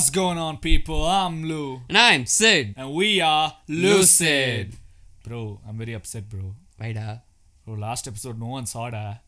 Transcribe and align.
What's 0.00 0.08
going 0.08 0.38
on, 0.38 0.56
people? 0.56 1.04
I'm 1.04 1.44
Lou, 1.44 1.82
And 1.90 1.98
I'm 1.98 2.24
Sid. 2.24 2.72
and 2.78 2.94
we 2.94 3.20
are 3.20 3.54
Lucid. 3.68 4.74
Bro, 5.22 5.60
I'm 5.68 5.76
very 5.76 5.92
upset, 5.92 6.26
bro. 6.26 6.54
Why 6.78 6.92
da? 6.92 7.18
Bro, 7.66 7.74
last 7.74 8.08
episode 8.08 8.40
no 8.40 8.46
one 8.46 8.64
saw 8.64 8.88
that. 8.88 9.22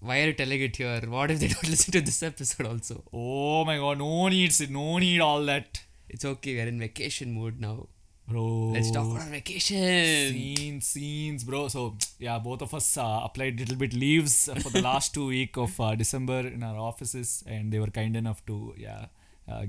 Why 0.00 0.22
are 0.22 0.26
you 0.28 0.32
telling 0.32 0.62
it 0.62 0.74
here? 0.76 1.02
What 1.06 1.30
if 1.30 1.40
they 1.40 1.48
don't 1.48 1.68
listen 1.74 1.92
to 1.92 2.00
this 2.00 2.22
episode 2.22 2.66
also? 2.66 3.04
Oh 3.12 3.66
my 3.66 3.76
god, 3.76 3.98
no 3.98 4.28
need 4.28 4.58
it, 4.58 4.70
no 4.70 4.96
need 4.96 5.20
all 5.20 5.44
that. 5.44 5.82
It's 6.08 6.24
okay, 6.24 6.56
we're 6.56 6.68
in 6.68 6.80
vacation 6.80 7.34
mode 7.38 7.60
now. 7.60 7.88
Bro. 8.26 8.70
Let's 8.72 8.90
talk 8.90 9.10
about 9.14 9.28
vacation. 9.28 10.32
Scenes, 10.32 10.86
scenes, 10.86 11.44
bro. 11.44 11.68
So, 11.68 11.98
yeah, 12.18 12.38
both 12.38 12.62
of 12.62 12.72
us 12.72 12.96
uh, 12.96 13.20
applied 13.24 13.60
little 13.60 13.76
bit 13.76 13.92
leaves 13.92 14.48
for 14.62 14.70
the 14.70 14.80
last 14.80 15.12
two 15.12 15.26
week 15.26 15.58
of 15.58 15.78
uh, 15.78 15.94
December 15.96 16.40
in 16.48 16.62
our 16.62 16.78
offices, 16.78 17.44
and 17.46 17.70
they 17.70 17.78
were 17.78 17.88
kind 17.88 18.16
enough 18.16 18.44
to, 18.46 18.74
yeah, 18.78 19.06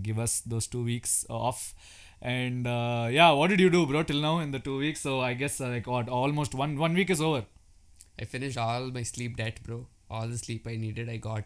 give 0.02 0.20
us 0.20 0.42
those 0.42 0.68
two 0.68 0.84
weeks 0.84 1.26
off. 1.30 1.74
And 2.22 2.68
uh, 2.68 3.08
yeah, 3.10 3.32
what 3.32 3.50
did 3.50 3.60
you 3.60 3.70
do, 3.70 3.86
bro, 3.86 4.04
till 4.04 4.22
now 4.22 4.40
in 4.40 4.52
the 4.52 4.60
two 4.60 4.78
weeks? 4.78 5.02
So 5.02 5.22
I 5.22 5.34
guess 5.34 5.62
uh, 5.62 5.70
like 5.70 5.88
what, 5.88 6.10
almost 6.10 6.54
one 6.54 6.78
one 6.78 6.94
week 6.94 7.10
is 7.10 7.22
over. 7.22 7.46
I 8.20 8.26
finished 8.26 8.58
all 8.58 8.92
my 8.92 9.04
sleep 9.04 9.38
debt, 9.38 9.62
bro. 9.64 9.88
All 10.10 10.28
the 10.28 10.38
sleep 10.38 10.68
I 10.68 10.76
needed, 10.76 11.10
I 11.10 11.18
got. 11.18 11.46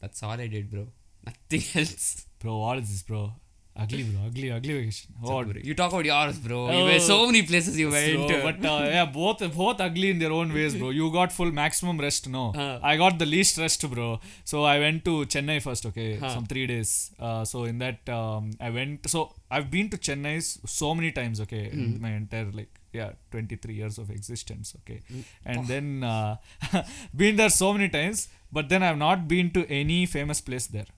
That's 0.00 0.22
all 0.22 0.30
I 0.30 0.46
did, 0.46 0.70
bro. 0.70 0.86
Nothing 1.24 1.64
else. 1.80 2.26
Bro, 2.38 2.58
what 2.58 2.78
is 2.78 2.90
this, 2.90 3.02
bro? 3.02 3.32
Ugly, 3.78 4.04
bro. 4.04 4.20
Ugly, 4.26 4.50
ugly 4.50 4.74
vacation. 4.78 5.14
What? 5.20 5.64
You 5.64 5.74
talk 5.74 5.92
about 5.92 6.04
yours, 6.06 6.38
bro. 6.38 6.60
You 6.72 6.78
Oh. 6.82 6.84
went 6.86 7.02
so 7.02 7.16
many 7.26 7.42
places 7.42 7.78
you 7.78 7.90
went. 7.90 8.30
So, 8.30 8.40
but 8.46 8.64
uh, 8.64 8.84
yeah, 8.94 9.04
both 9.16 9.40
both 9.54 9.80
ugly 9.86 10.08
in 10.14 10.18
their 10.22 10.32
own 10.32 10.54
ways, 10.58 10.74
bro. 10.74 10.90
You 10.98 11.10
got 11.16 11.30
full 11.38 11.52
maximum 11.60 12.00
rest, 12.06 12.28
no? 12.36 12.44
Uh. 12.64 12.78
I 12.82 12.96
got 13.02 13.18
the 13.18 13.26
least 13.26 13.58
rest, 13.64 13.84
bro. 13.94 14.08
So 14.52 14.62
I 14.64 14.78
went 14.84 15.04
to 15.10 15.14
Chennai 15.34 15.58
first, 15.66 15.84
okay, 15.90 16.08
Huh. 16.16 16.32
some 16.36 16.46
three 16.54 16.66
days. 16.72 16.94
Uh, 17.20 17.44
so 17.52 17.64
in 17.64 17.78
that, 17.84 18.08
um, 18.20 18.50
I 18.60 18.70
went. 18.78 19.10
So 19.14 19.20
I've 19.50 19.70
been 19.76 19.90
to 19.90 19.98
Chennai 20.08 20.36
so 20.80 20.94
many 20.94 21.12
times, 21.20 21.40
okay, 21.46 21.64
Hmm. 21.68 21.84
in 21.84 22.00
my 22.08 22.12
entire 22.22 22.50
like 22.60 22.72
yeah, 23.00 23.10
twenty 23.30 23.56
three 23.62 23.74
years 23.82 23.98
of 24.04 24.08
existence, 24.18 24.74
okay, 24.80 25.00
Hmm. 25.12 25.20
and 25.44 25.68
then 25.74 25.86
uh, 26.14 26.36
been 27.24 27.36
there 27.42 27.50
so 27.62 27.72
many 27.78 27.88
times, 28.00 28.28
but 28.50 28.70
then 28.70 28.82
I've 28.82 29.02
not 29.08 29.28
been 29.36 29.50
to 29.58 29.66
any 29.80 30.00
famous 30.06 30.40
place 30.50 30.66
there. 30.78 30.90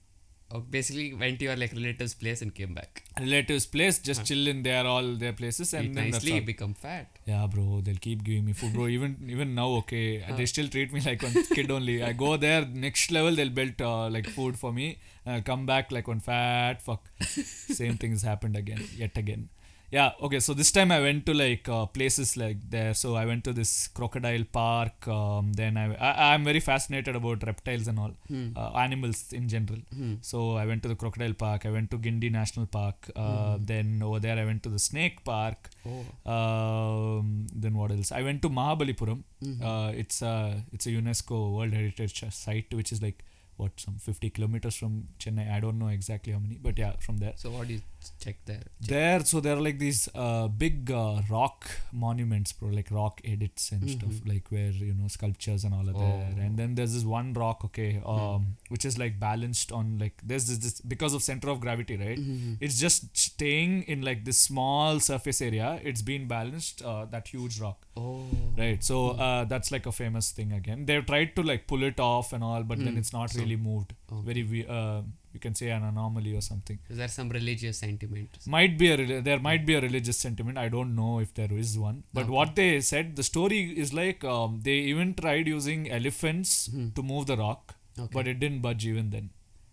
Oh, 0.51 0.61
basically, 0.61 1.13
went 1.13 1.37
to 1.39 1.45
your 1.45 1.55
like 1.55 1.73
relative's 1.73 2.15
place 2.15 2.41
and 2.41 2.53
came 2.53 2.73
back. 2.73 3.03
Relatives' 3.19 3.67
place, 3.67 3.99
just 3.99 4.25
chill 4.25 4.47
in 4.47 4.63
their 4.63 4.85
all 4.85 5.13
their 5.15 5.33
places, 5.33 5.73
and 5.75 5.85
Eat 5.85 5.93
then 5.93 6.09
nicely, 6.09 6.39
become 6.39 6.73
fat. 6.73 7.19
Yeah, 7.25 7.45
bro, 7.45 7.81
they'll 7.83 8.01
keep 8.07 8.23
giving 8.23 8.45
me 8.45 8.53
food, 8.53 8.73
bro. 8.73 8.87
Even 8.97 9.15
even 9.27 9.53
now, 9.53 9.67
okay, 9.81 10.25
they 10.35 10.47
still 10.47 10.67
treat 10.67 10.91
me 10.91 11.01
like 11.01 11.21
one 11.21 11.33
kid 11.53 11.69
only. 11.69 12.01
I 12.03 12.13
go 12.13 12.35
there, 12.37 12.65
next 12.65 13.11
level, 13.11 13.35
they'll 13.35 13.49
build 13.61 13.79
uh, 13.79 14.09
like 14.09 14.27
food 14.27 14.57
for 14.57 14.73
me. 14.73 14.97
Uh, 15.27 15.41
come 15.45 15.67
back 15.67 15.91
like 15.91 16.07
one 16.07 16.19
fat 16.19 16.81
fuck. 16.81 17.07
Same 17.21 17.97
things 17.97 18.23
happened 18.23 18.55
again, 18.55 18.83
yet 18.95 19.15
again. 19.17 19.49
Yeah, 19.91 20.11
okay. 20.21 20.39
So 20.39 20.53
this 20.53 20.71
time 20.71 20.91
I 20.91 20.99
went 21.01 21.25
to 21.27 21.33
like 21.33 21.67
uh, 21.67 21.85
places 21.87 22.37
like 22.37 22.57
there. 22.69 22.93
So 22.93 23.15
I 23.15 23.25
went 23.25 23.43
to 23.45 23.53
this 23.53 23.87
crocodile 23.87 24.43
park. 24.51 25.07
Um, 25.07 25.53
then 25.53 25.77
I, 25.77 25.85
I 25.95 26.33
I'm 26.33 26.43
very 26.43 26.59
fascinated 26.59 27.15
about 27.15 27.45
reptiles 27.45 27.87
and 27.87 27.97
all, 28.03 28.11
uh, 28.55 28.71
animals 28.85 29.33
in 29.33 29.47
general. 29.49 29.79
So 30.21 30.55
I 30.57 30.65
went 30.67 30.83
to 30.83 30.89
the 30.89 30.95
crocodile 30.95 31.33
park. 31.33 31.65
I 31.65 31.71
went 31.71 31.89
to 31.91 31.97
Guindy 31.97 32.31
National 32.31 32.67
Park. 32.67 33.09
Uh, 33.15 33.57
Then 33.71 34.01
over 34.03 34.19
there 34.19 34.37
I 34.37 34.45
went 34.45 34.61
to 34.63 34.69
the 34.69 34.79
snake 34.79 35.23
park. 35.23 35.69
Oh. 35.87 36.03
Um, 36.35 37.47
then 37.53 37.73
what 37.73 37.91
else? 37.91 38.11
I 38.11 38.21
went 38.21 38.41
to 38.43 38.49
Mahabalipuram. 38.49 39.23
Mm-hmm. 39.43 39.65
Uh, 39.65 39.89
it's 40.03 40.21
a 40.21 40.63
it's 40.71 40.85
a 40.85 40.91
UNESCO 40.91 41.55
World 41.57 41.73
Heritage 41.73 42.23
site, 42.31 42.73
which 42.73 42.91
is 42.91 43.01
like 43.01 43.23
what 43.57 43.79
some 43.79 43.95
50 43.97 44.29
kilometers 44.29 44.75
from 44.75 45.07
Chennai. 45.19 45.51
I 45.53 45.59
don't 45.59 45.77
know 45.79 45.87
exactly 45.89 46.31
how 46.31 46.39
many, 46.39 46.55
but 46.67 46.77
yeah, 46.77 46.93
from 46.99 47.17
there. 47.17 47.33
So 47.35 47.49
what 47.51 47.69
you 47.69 47.81
check 48.19 48.37
there? 48.45 48.63
There, 48.81 49.19
so 49.25 49.39
there 49.39 49.55
are 49.55 49.61
like 49.61 49.79
these 49.79 50.07
uh, 50.15 50.47
big 50.47 50.91
uh, 50.91 51.21
rock 51.29 51.69
monuments, 51.91 52.51
bro, 52.53 52.69
like 52.69 52.89
rock 52.91 53.21
edits 53.23 53.71
and 53.71 53.89
stuff, 53.89 54.13
like 54.25 54.49
where 54.51 54.71
you 54.71 54.93
know 54.93 55.07
sculptures 55.07 55.63
and 55.63 55.73
all 55.73 55.81
are 55.89 55.93
there. 55.93 56.01
Mm-hmm. 56.03 56.39
Oh. 56.39 56.43
And 56.45 56.57
then 56.57 56.75
there's 56.75 56.93
this 56.93 57.03
one 57.03 57.33
rock, 57.33 57.63
okay, 57.65 58.01
um, 58.05 58.57
which 58.69 58.85
is 58.85 58.97
like 58.97 59.19
balanced 59.19 59.71
on 59.71 59.97
like 59.99 60.21
there's 60.23 60.47
this, 60.47 60.57
this 60.57 60.81
because 60.81 61.13
of 61.13 61.23
center 61.23 61.49
of 61.49 61.59
gravity, 61.59 61.97
right? 61.97 62.17
Mm-hmm. 62.17 62.53
It's 62.59 62.79
just 62.79 63.15
staying 63.17 63.83
in 63.83 64.01
like 64.01 64.25
this 64.25 64.37
small 64.39 64.99
surface 64.99 65.41
area. 65.41 65.79
It's 65.83 66.01
been 66.01 66.27
balanced. 66.27 66.81
Uh, 66.81 67.05
that 67.05 67.27
huge 67.27 67.59
rock, 67.59 67.85
Oh. 67.97 68.25
right? 68.57 68.83
So 68.83 69.09
uh, 69.11 69.45
that's 69.45 69.71
like 69.71 69.85
a 69.85 69.91
famous 69.91 70.31
thing 70.31 70.51
again. 70.51 70.85
They've 70.85 71.05
tried 71.05 71.35
to 71.35 71.43
like 71.43 71.67
pull 71.67 71.83
it 71.83 71.99
off 71.99 72.33
and 72.33 72.43
all, 72.43 72.63
but 72.63 72.79
then 72.83 72.97
it's 72.97 73.13
not 73.13 73.33
really 73.35 73.55
moved. 73.55 73.93
Okay. 74.11 74.25
Very, 74.27 74.43
we- 74.51 74.67
uh, 74.77 75.01
you 75.33 75.39
can 75.39 75.53
say 75.59 75.67
an 75.69 75.83
anomaly 75.83 76.31
or 76.37 76.41
something 76.41 76.77
Is 76.89 76.97
there 77.01 77.07
some 77.15 77.29
religious 77.29 77.77
sentiment? 77.83 78.37
might 78.55 78.77
be 78.79 78.87
a 78.93 79.21
there 79.27 79.39
might 79.47 79.63
be 79.67 79.75
a 79.79 79.81
religious 79.87 80.17
sentiment 80.25 80.57
i 80.57 80.67
don't 80.75 80.93
know 81.01 81.11
if 81.25 81.33
there 81.39 81.53
is 81.63 81.73
one 81.87 81.97
but 82.17 82.23
Okay. 82.23 82.31
what 82.37 82.55
they 82.59 82.69
said 82.91 83.15
the 83.19 83.25
story 83.31 83.59
is 83.83 83.91
like 84.01 84.23
um, 84.35 84.55
they 84.67 84.77
even 84.93 85.13
tried 85.21 85.47
using 85.55 85.83
elephants 85.99 86.53
to 86.99 87.03
move 87.11 87.25
the 87.33 87.37
rock 87.45 87.75
Hmm. 87.95 88.03
Okay. 88.05 88.13
but 88.17 88.27
it 88.31 88.39
didn't 88.45 88.61
budge 88.69 88.85
even 88.93 89.09
then 89.17 89.27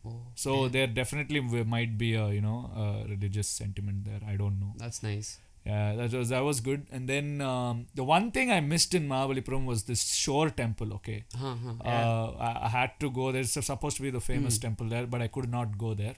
Oh. 0.08 0.18
so 0.42 0.50
there 0.74 0.86
definitely 1.00 1.40
might 1.76 1.92
be 2.02 2.10
a 2.24 2.26
you 2.36 2.42
know 2.48 2.58
a 2.84 2.86
religious 3.14 3.48
sentiment 3.60 4.04
there 4.08 4.20
i 4.32 4.36
don't 4.42 4.58
know 4.64 4.72
That's 4.82 5.02
nice. 5.10 5.30
Yeah 5.66 5.94
that 5.98 6.12
was 6.18 6.28
that 6.34 6.44
was 6.48 6.60
good. 6.68 6.86
And 6.90 7.08
then 7.12 7.40
um, 7.40 7.86
the 7.94 8.04
one 8.04 8.30
thing 8.36 8.52
i 8.56 8.60
missed 8.72 8.94
in 8.98 9.08
mahabalipuram 9.12 9.64
was 9.72 9.84
this 9.90 10.04
shore 10.24 10.48
temple 10.62 10.94
okay? 10.98 11.18
Huh, 11.42 11.56
huh. 11.64 11.74
uh, 11.84 12.26
I, 12.48 12.66
I 12.66 12.68
had 12.76 12.92
to 13.00 13.10
go 13.18 13.32
there's 13.32 13.52
supposed 13.72 13.96
to 13.98 14.02
be 14.02 14.10
the 14.18 14.24
famous 14.30 14.58
temple 14.66 14.88
there 14.94 15.06
but 15.06 15.22
i 15.22 15.28
could 15.38 15.50
not 15.58 15.76
go 15.86 15.94
there. 16.04 16.16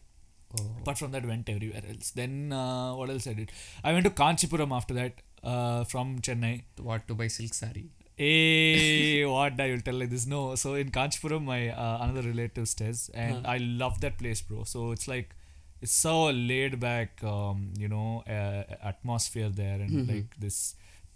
Oh. 0.58 0.66
apart 0.80 0.96
from 0.96 1.10
that 1.12 1.26
went 1.26 1.48
everywhere 1.50 1.82
else. 1.86 2.10
Then 2.18 2.52
uh, 2.52 2.94
what 2.94 3.10
else 3.10 3.26
i 3.26 3.34
did? 3.34 3.50
I 3.84 3.92
went 3.92 4.06
to 4.06 4.12
kanchipuram 4.20 4.74
after 4.76 4.94
that 4.94 5.20
uh, 5.44 5.84
from 5.84 6.20
chennai. 6.20 6.62
What 6.90 7.06
to 7.08 7.14
buy 7.14 7.28
silk 7.38 7.54
sari? 7.62 7.90
hey 8.20 9.24
what 9.32 9.60
i 9.64 9.70
will 9.70 9.82
tell 9.88 9.94
like 9.94 10.10
this 10.14 10.26
no 10.30 10.38
so 10.62 10.70
in 10.82 10.88
kanchipuram 10.96 11.44
my 11.50 11.60
uh, 11.68 11.98
another 12.04 12.22
relative 12.28 12.66
stays 12.72 13.02
and 13.24 13.46
i 13.46 13.58
love 13.82 14.00
that 14.00 14.18
place 14.18 14.40
bro. 14.42 14.64
So 14.64 14.90
it's 14.90 15.06
like 15.06 15.36
it's 15.80 15.92
so 15.92 16.26
laid 16.30 16.78
back 16.80 17.22
um, 17.24 17.72
you 17.78 17.88
know 17.88 18.22
uh, 18.28 18.62
atmosphere 18.82 19.48
there 19.48 19.80
and 19.80 20.08
like 20.08 20.38
this 20.38 20.74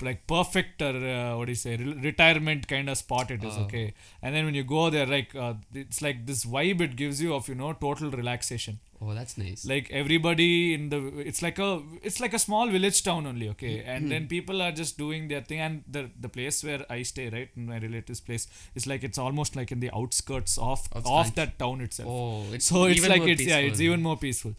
like 0.09 0.27
perfect 0.27 0.83
uh, 0.83 1.35
what 1.37 1.47
do 1.47 1.53
you 1.53 1.61
say 1.65 1.77
re- 1.77 1.99
retirement 2.11 2.67
kind 2.69 2.89
of 2.89 2.97
spot 2.99 3.31
it 3.31 3.43
is 3.45 3.55
Oh. 3.59 3.63
okay 3.65 3.95
and 4.23 4.35
then 4.35 4.45
when 4.45 4.55
you 4.55 4.65
go 4.65 4.91
there 4.91 5.07
like 5.07 5.35
uh, 5.35 5.55
it's 5.75 6.01
like 6.07 6.25
this 6.31 6.45
vibe 6.45 6.81
it 6.89 6.97
gives 6.97 7.21
you 7.23 7.35
of 7.35 7.49
you 7.49 7.55
know 7.55 7.73
total 7.73 8.11
relaxation 8.23 8.79
Oh, 9.05 9.15
that's 9.15 9.37
nice. 9.37 9.65
like 9.67 9.87
everybody 10.01 10.75
in 10.75 10.89
the 10.91 10.99
it's 11.31 11.41
like 11.47 11.59
a 11.59 11.83
it's 12.09 12.21
like 12.25 12.35
a 12.35 12.39
small 12.39 12.69
village 12.75 13.03
town 13.09 13.27
only 13.31 13.49
okay 13.55 13.73
Hmm. 13.83 13.89
and 13.95 14.13
then 14.13 14.29
people 14.29 14.63
are 14.67 14.71
just 14.81 14.97
doing 14.97 15.27
their 15.33 15.41
thing 15.49 15.59
and 15.69 15.83
the 15.97 16.03
the 16.27 16.29
place 16.37 16.59
where 16.69 16.85
i 16.97 17.03
stay 17.13 17.25
right 17.37 17.51
in 17.57 17.67
my 17.73 17.79
relative's 17.87 18.21
place 18.29 18.47
is 18.81 18.87
like 18.93 19.03
it's 19.09 19.19
almost 19.25 19.57
like 19.61 19.73
in 19.77 19.81
the 19.87 19.91
outskirts 20.03 20.57
of 20.71 20.87
Of 21.01 21.07
of 21.17 21.35
that 21.41 21.59
town 21.65 21.81
itself 21.89 22.09
oh, 22.13 22.45
it's 22.59 22.67
so 22.75 22.85
it's 22.85 23.09
like 23.15 23.27
it's 23.35 23.43
yeah 23.53 23.59
it's 23.71 23.81
even 23.89 24.03
more 24.09 24.17
peaceful 24.27 24.55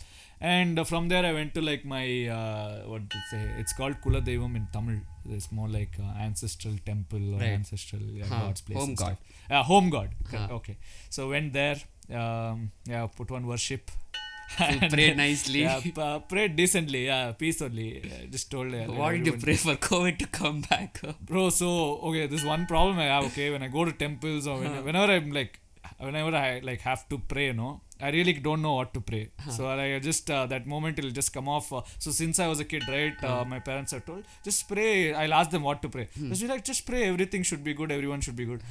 and 0.52 0.80
uh, 0.80 0.84
from 0.92 1.04
there 1.12 1.24
i 1.30 1.34
went 1.38 1.52
to 1.58 1.62
like 1.70 1.84
my 1.96 2.06
uh, 2.38 2.72
what 2.92 3.04
to 3.14 3.20
say 3.32 3.42
it's 3.62 3.74
called 3.80 3.96
kula 4.04 4.22
devam 4.30 4.54
in 4.60 4.66
tamil 4.76 4.98
it's 5.38 5.50
more 5.60 5.70
like 5.78 5.94
uh, 6.06 6.12
ancestral 6.28 6.76
temple 6.92 7.26
or 7.36 7.40
Right. 7.44 7.56
ancestral 7.60 8.04
yeah, 8.20 8.30
Huh, 8.34 8.42
god's 8.46 8.64
place 8.68 8.80
home 8.82 8.96
god. 9.04 9.18
yeah 9.54 9.64
home 9.74 9.90
god 9.98 10.10
Huh. 10.34 10.48
okay 10.60 10.76
so 11.18 11.30
went 11.36 11.52
there 11.60 11.78
um, 12.22 12.58
yeah 12.94 13.06
put 13.20 13.30
one 13.40 13.48
worship 13.56 13.86
So 14.56 14.66
prayed 14.94 15.14
uh, 15.14 15.20
nicely. 15.22 15.62
yeah, 15.68 15.78
uh, 16.06 16.18
prayed 16.32 16.52
decently. 16.60 17.00
Yeah, 17.12 17.22
peace 17.42 17.60
only. 17.68 17.86
Uh, 18.10 18.18
just 18.34 18.48
told. 18.54 18.74
Uh, 18.80 18.82
What 18.98 19.14
did 19.16 19.28
you 19.30 19.34
pray 19.44 19.56
for 19.64 19.74
COVID 19.86 20.16
to 20.24 20.28
come 20.40 20.58
back? 20.72 20.92
bro? 21.30 21.44
So 21.60 21.70
okay, 22.10 22.26
this 22.34 22.44
one 22.50 22.64
problem 22.74 23.00
I 23.06 23.08
have. 23.14 23.26
Okay, 23.30 23.48
when 23.54 23.64
I 23.68 23.70
go 23.78 23.84
to 23.90 23.94
temples 24.04 24.46
or 24.52 24.58
when, 24.64 24.74
whenever 24.88 25.10
I'm 25.16 25.30
like, 25.40 25.54
whenever 26.06 26.36
I 26.36 26.60
like 26.70 26.82
have 26.82 27.08
to 27.10 27.18
pray, 27.34 27.52
no, 27.54 27.82
I 28.02 28.10
really 28.10 28.34
don't 28.34 28.62
know 28.62 28.74
what 28.80 28.94
to 28.96 29.02
pray. 29.02 29.30
So 29.50 29.68
I 29.68 30.00
just 30.00 30.30
uh, 30.30 30.46
that 30.48 30.66
moment 30.68 31.00
it'll 31.00 31.12
just 31.12 31.34
come 31.34 31.48
off. 31.48 31.72
Uh, 31.72 31.82
so 32.00 32.12
since 32.12 32.40
I 32.40 32.48
was 32.48 32.60
a 32.60 32.66
kid, 32.66 32.84
right, 32.88 33.24
uh, 33.24 33.46
my 33.46 33.60
parents 33.60 33.92
have 33.92 34.06
told 34.06 34.24
just 34.44 34.68
pray. 34.68 35.14
I'll 35.14 35.34
ask 35.34 35.50
them 35.52 35.64
what 35.64 35.82
to 35.84 35.90
pray. 35.90 36.08
Just 36.30 36.42
be 36.42 36.48
like, 36.48 36.66
just 36.66 36.86
pray. 36.86 37.04
Everything 37.14 37.44
should 37.44 37.64
be 37.64 37.74
good. 37.74 37.92
Everyone 37.92 38.22
should 38.22 38.36
be 38.36 38.46
good. 38.46 38.62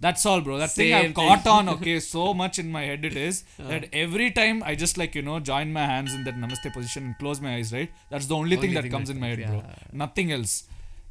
That's 0.00 0.26
all, 0.26 0.40
bro. 0.40 0.58
That 0.58 0.72
thing 0.72 0.92
I've 0.92 1.14
caught 1.14 1.46
on, 1.46 1.68
okay, 1.74 2.00
so 2.00 2.34
much 2.34 2.58
in 2.58 2.72
my 2.72 2.82
head 2.82 3.04
it 3.04 3.16
is 3.16 3.44
that 3.58 3.84
every 3.92 4.32
time 4.32 4.62
I 4.64 4.74
just 4.74 4.98
like, 4.98 5.14
you 5.14 5.22
know, 5.22 5.38
join 5.38 5.72
my 5.72 5.86
hands 5.86 6.12
in 6.12 6.24
that 6.24 6.34
namaste 6.34 6.72
position 6.72 7.04
and 7.04 7.18
close 7.18 7.40
my 7.40 7.54
eyes, 7.54 7.72
right? 7.72 7.90
That's 8.10 8.26
the 8.26 8.34
only, 8.34 8.56
thing 8.56 8.70
Only 8.70 8.74
that 8.74 8.82
thing 8.82 8.90
comes 8.90 9.08
that 9.08 9.14
in 9.14 9.20
my 9.20 9.28
head, 9.28 9.44
comes, 9.44 9.62
bro. 9.62 9.74
Nothing 9.92 10.32
else. 10.32 10.64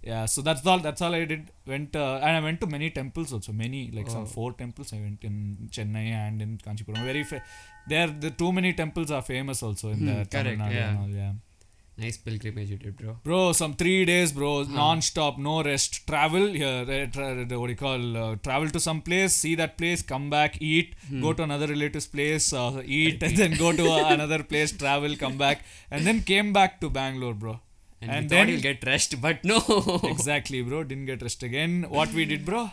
Yeah, 0.03 0.25
so 0.25 0.41
that's 0.41 0.65
all. 0.65 0.79
That's 0.79 1.01
all 1.01 1.13
I 1.13 1.25
did. 1.25 1.51
Went 1.67 1.95
uh, 1.95 2.15
and 2.23 2.35
I 2.37 2.39
went 2.39 2.59
to 2.61 2.67
many 2.67 2.89
temples 2.89 3.31
also. 3.33 3.51
Many 3.51 3.81
like 3.97 4.09
some 4.09 4.23
Oh. 4.23 4.25
four 4.25 4.53
temples. 4.53 4.93
I 4.93 4.99
went 4.99 5.23
in 5.23 5.35
Chennai 5.71 6.05
and 6.21 6.41
in 6.41 6.57
Kanchipuram. 6.57 7.03
Very 7.11 7.23
fa- 7.23 7.43
there. 7.87 8.07
The 8.07 8.31
too 8.31 8.51
many 8.51 8.73
temples 8.73 9.11
are 9.11 9.21
famous 9.21 9.61
also 9.61 9.89
in 9.89 9.99
Hmm, 9.99 10.05
the 10.07 10.25
Tamil 10.25 10.55
Nadu 10.63 10.73
yeah. 10.81 10.97
all. 11.01 11.09
Yeah. 11.21 11.33
Nice 12.01 12.17
pilgrimage 12.17 12.69
you 12.71 12.77
did, 12.77 12.95
bro. 12.97 13.15
Bro, 13.23 13.51
some 13.51 13.73
three 13.75 14.05
days, 14.05 14.31
bro, 14.31 14.63
non-stop, 14.63 15.37
no 15.47 15.61
rest. 15.61 16.07
Travel 16.07 16.47
here, 16.61 16.85
uh, 16.97 17.05
tra- 17.15 17.59
what 17.59 17.67
do 17.67 17.73
you 17.73 17.75
call? 17.75 18.17
Uh, 18.21 18.35
travel 18.47 18.69
to 18.75 18.79
some 18.79 19.01
place, 19.09 19.33
see 19.33 19.53
that 19.55 19.77
place, 19.77 20.01
come 20.01 20.29
back, 20.31 20.59
eat, 20.61 20.95
go 21.25 21.33
to 21.33 21.43
another 21.43 21.67
relative's 21.67 22.07
place, 22.07 22.53
uh, 22.53 22.81
eat, 22.85 23.21
and 23.27 23.37
then 23.37 23.55
go 23.65 23.71
to 23.81 23.85
uh, 23.97 24.07
another 24.15 24.41
place, 24.41 24.71
travel, 24.71 25.15
come 25.25 25.37
back, 25.37 25.63
and 25.91 26.07
then 26.07 26.21
came 26.31 26.51
back 26.53 26.79
to 26.81 26.89
Bangalore, 26.89 27.35
bro. 27.35 27.59
And, 28.01 28.11
And 28.11 28.29
then- 28.29 28.49
you'll 28.49 28.61
get 28.61 28.83
rest, 28.85 29.21
but 29.21 29.43
no. 29.43 29.59
exactly, 30.03 30.61
bro. 30.61 30.83
Didn't 30.83 31.05
get 31.05 31.21
rest 31.21 31.43
again. 31.43 31.85
What 31.89 32.11
we 32.13 32.25
did, 32.25 32.45
bro? 32.45 32.71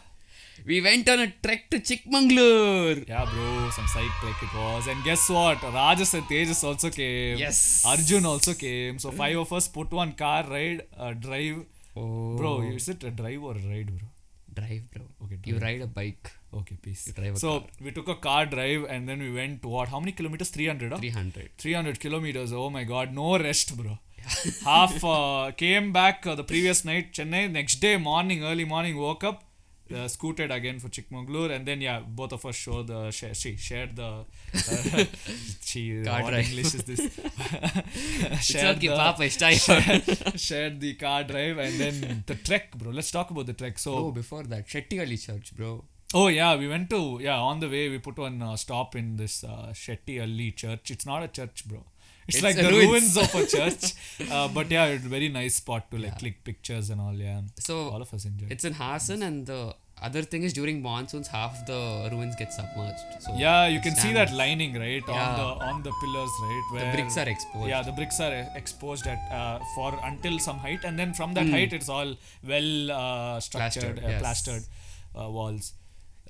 we 0.66 0.80
went 0.80 1.08
on 1.08 1.20
a 1.20 1.32
trek 1.44 1.70
to 1.70 1.78
Chikmagalur. 1.78 3.06
Yeah, 3.08 3.24
bro, 3.32 3.70
some 3.70 3.86
side 3.86 4.10
trek 4.20 4.36
it 4.42 4.54
was. 4.56 4.86
And 4.86 5.04
guess 5.04 5.28
what? 5.28 5.62
Rajas 5.62 6.14
and 6.14 6.24
Tejas 6.24 6.64
also 6.64 6.90
came. 6.90 7.38
Yes. 7.38 7.84
Arjun 7.86 8.24
also 8.26 8.54
came. 8.54 8.98
So 8.98 9.10
five 9.10 9.36
of 9.36 9.52
us 9.52 9.68
put 9.68 9.90
one 9.92 10.12
car 10.12 10.44
ride, 10.48 10.82
uh, 10.96 11.12
drive. 11.12 11.64
Oh. 11.96 12.36
Bro, 12.36 12.62
is 12.72 12.88
it 12.88 13.04
a 13.04 13.10
drive 13.10 13.42
or 13.42 13.52
a 13.52 13.68
ride, 13.74 13.86
bro? 13.98 14.08
Drive, 14.54 14.90
bro. 14.92 15.04
Okay, 15.24 15.38
You 15.44 15.58
ride 15.58 15.82
a 15.82 15.86
bike. 15.86 16.32
Okay, 16.52 16.76
peace. 16.82 17.06
You 17.06 17.12
drive 17.12 17.34
a 17.36 17.38
so 17.38 17.60
car. 17.60 17.68
we 17.80 17.90
took 17.92 18.08
a 18.08 18.16
car 18.16 18.46
drive 18.46 18.84
and 18.88 19.08
then 19.08 19.20
we 19.20 19.32
went 19.32 19.62
to 19.62 19.68
what? 19.68 19.88
How 19.88 20.00
many 20.00 20.12
kilometers? 20.12 20.50
300, 20.50 20.92
huh? 20.92 20.98
300. 20.98 21.50
300 21.58 22.00
kilometers. 22.00 22.52
Oh 22.52 22.68
my 22.70 22.84
god, 22.84 23.12
no 23.14 23.38
rest, 23.38 23.76
bro. 23.76 23.98
Half 24.64 25.02
uh, 25.04 25.52
came 25.56 25.92
back 25.92 26.26
uh, 26.26 26.34
the 26.34 26.44
previous 26.44 26.84
night, 26.84 27.12
Chennai. 27.12 27.50
Next 27.50 27.76
day 27.76 27.96
morning, 27.96 28.44
early 28.44 28.64
morning, 28.64 28.96
woke 28.96 29.24
up, 29.24 29.44
uh, 29.94 30.06
scooted 30.08 30.50
again 30.50 30.78
for 30.78 30.88
Chikmagalur, 30.88 31.50
and 31.50 31.66
then 31.66 31.80
yeah, 31.80 32.00
both 32.00 32.32
of 32.32 32.44
us 32.44 32.54
showed 32.54 32.88
the 32.88 33.10
share, 33.10 33.34
she 33.34 33.56
shared 33.56 33.96
the. 33.96 34.24
Uh, 34.54 35.04
she 35.62 36.02
Car 36.04 36.22
what 36.22 36.30
drive. 36.30 36.48
English 36.48 36.74
is 36.74 36.82
this? 36.84 37.00
It's 38.30 38.44
shared, 38.44 38.80
the, 38.80 38.88
Papa, 38.88 39.28
shared 40.36 40.80
the 40.80 40.94
car 40.94 41.24
drive 41.24 41.58
and 41.58 41.80
then 41.80 42.24
the 42.26 42.34
trek, 42.34 42.76
bro. 42.76 42.90
Let's 42.90 43.10
talk 43.10 43.30
about 43.30 43.46
the 43.46 43.52
trek. 43.54 43.78
So 43.78 43.94
Oh, 43.94 44.10
before 44.10 44.42
that, 44.44 44.66
Shettihalli 44.66 45.24
Church, 45.24 45.54
bro. 45.56 45.84
Oh 46.14 46.28
yeah, 46.28 46.56
we 46.56 46.68
went 46.68 46.88
to 46.90 47.18
yeah 47.20 47.38
on 47.38 47.60
the 47.60 47.68
way 47.68 47.88
we 47.88 47.98
put 47.98 48.16
one 48.18 48.40
uh, 48.42 48.56
stop 48.56 48.96
in 48.96 49.16
this 49.16 49.44
uh, 49.44 49.68
Shettihalli 49.72 50.54
church. 50.56 50.90
It's 50.90 51.04
not 51.06 51.22
a 51.22 51.28
church, 51.28 51.66
bro. 51.68 51.84
It's, 52.28 52.36
It's 52.36 52.44
like 52.44 52.56
the 52.64 52.70
ruins. 52.70 52.86
ruins 53.16 53.16
of 53.16 53.34
a 53.34 53.46
church. 53.56 53.94
Uh, 54.36 54.48
but 54.48 54.70
yeah, 54.70 54.86
it's 54.86 55.06
a 55.06 55.08
very 55.08 55.28
nice 55.28 55.54
spot 55.56 55.90
to 55.92 55.96
like 55.98 56.18
click 56.18 56.42
pictures 56.44 56.90
and 56.90 57.00
all. 57.00 57.14
Yeah, 57.14 57.40
So 57.58 57.88
all 57.88 58.02
of 58.02 58.12
us 58.12 58.24
enjoy. 58.24 58.48
it's 58.50 58.64
in 58.64 58.74
Hassan, 58.74 59.22
and 59.22 59.46
the 59.46 59.74
other 60.08 60.22
thing 60.22 60.42
is 60.48 60.52
during 60.52 60.80
monsoons, 60.82 61.28
half 61.28 61.54
the 61.66 62.08
ruins 62.12 62.34
get 62.40 62.52
submerged. 62.52 63.00
So 63.20 63.34
Yeah, 63.36 63.66
you 63.68 63.80
can 63.80 63.94
see 64.02 64.12
that 64.18 64.32
lining 64.42 64.74
right 64.84 65.08
on 65.08 65.30
the 65.40 65.48
on 65.70 65.82
the 65.86 65.92
pillars, 66.02 66.30
right? 66.42 66.64
Where, 66.72 66.84
the 66.90 66.96
bricks 66.96 67.16
are 67.22 67.28
exposed. 67.28 67.68
Yeah, 67.68 67.82
the 67.82 67.92
bricks 68.00 68.18
are 68.26 68.32
uh, 68.42 68.60
exposed 68.62 69.06
at 69.06 69.20
uh, 69.40 69.58
for 69.76 69.90
until 70.10 70.38
some 70.48 70.58
height, 70.58 70.84
and 70.84 70.98
then 70.98 71.14
from 71.14 71.34
that 71.34 71.46
Hmm. 71.46 71.52
height, 71.58 71.72
it's 71.72 71.88
all 71.88 72.14
well 72.52 72.90
uh, 73.00 73.40
structured, 73.40 73.82
Plastered, 73.82 74.04
uh, 74.04 74.08
yes. 74.14 74.20
plastered 74.20 74.62
uh, 75.18 75.28
walls. 75.38 75.72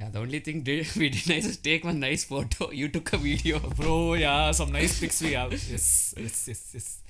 Yeah, 0.00 0.10
the 0.10 0.20
only 0.20 0.38
thing 0.40 0.62
did, 0.62 0.86
we 0.96 1.08
did 1.08 1.28
nice 1.28 1.46
is 1.46 1.56
take 1.58 1.84
one 1.84 2.00
nice 2.00 2.24
photo. 2.24 2.70
You 2.80 2.88
took 2.88 3.12
a 3.12 3.16
video. 3.18 3.58
Bro, 3.58 3.88
oh, 3.88 4.14
yeah, 4.14 4.50
some 4.52 4.72
nice 4.72 5.00
pics 5.00 5.20
we 5.20 5.32
have. 5.32 5.50
Yes, 5.70 6.14
yes, 6.16 6.48
yes, 6.48 6.70
yes. 6.74 7.02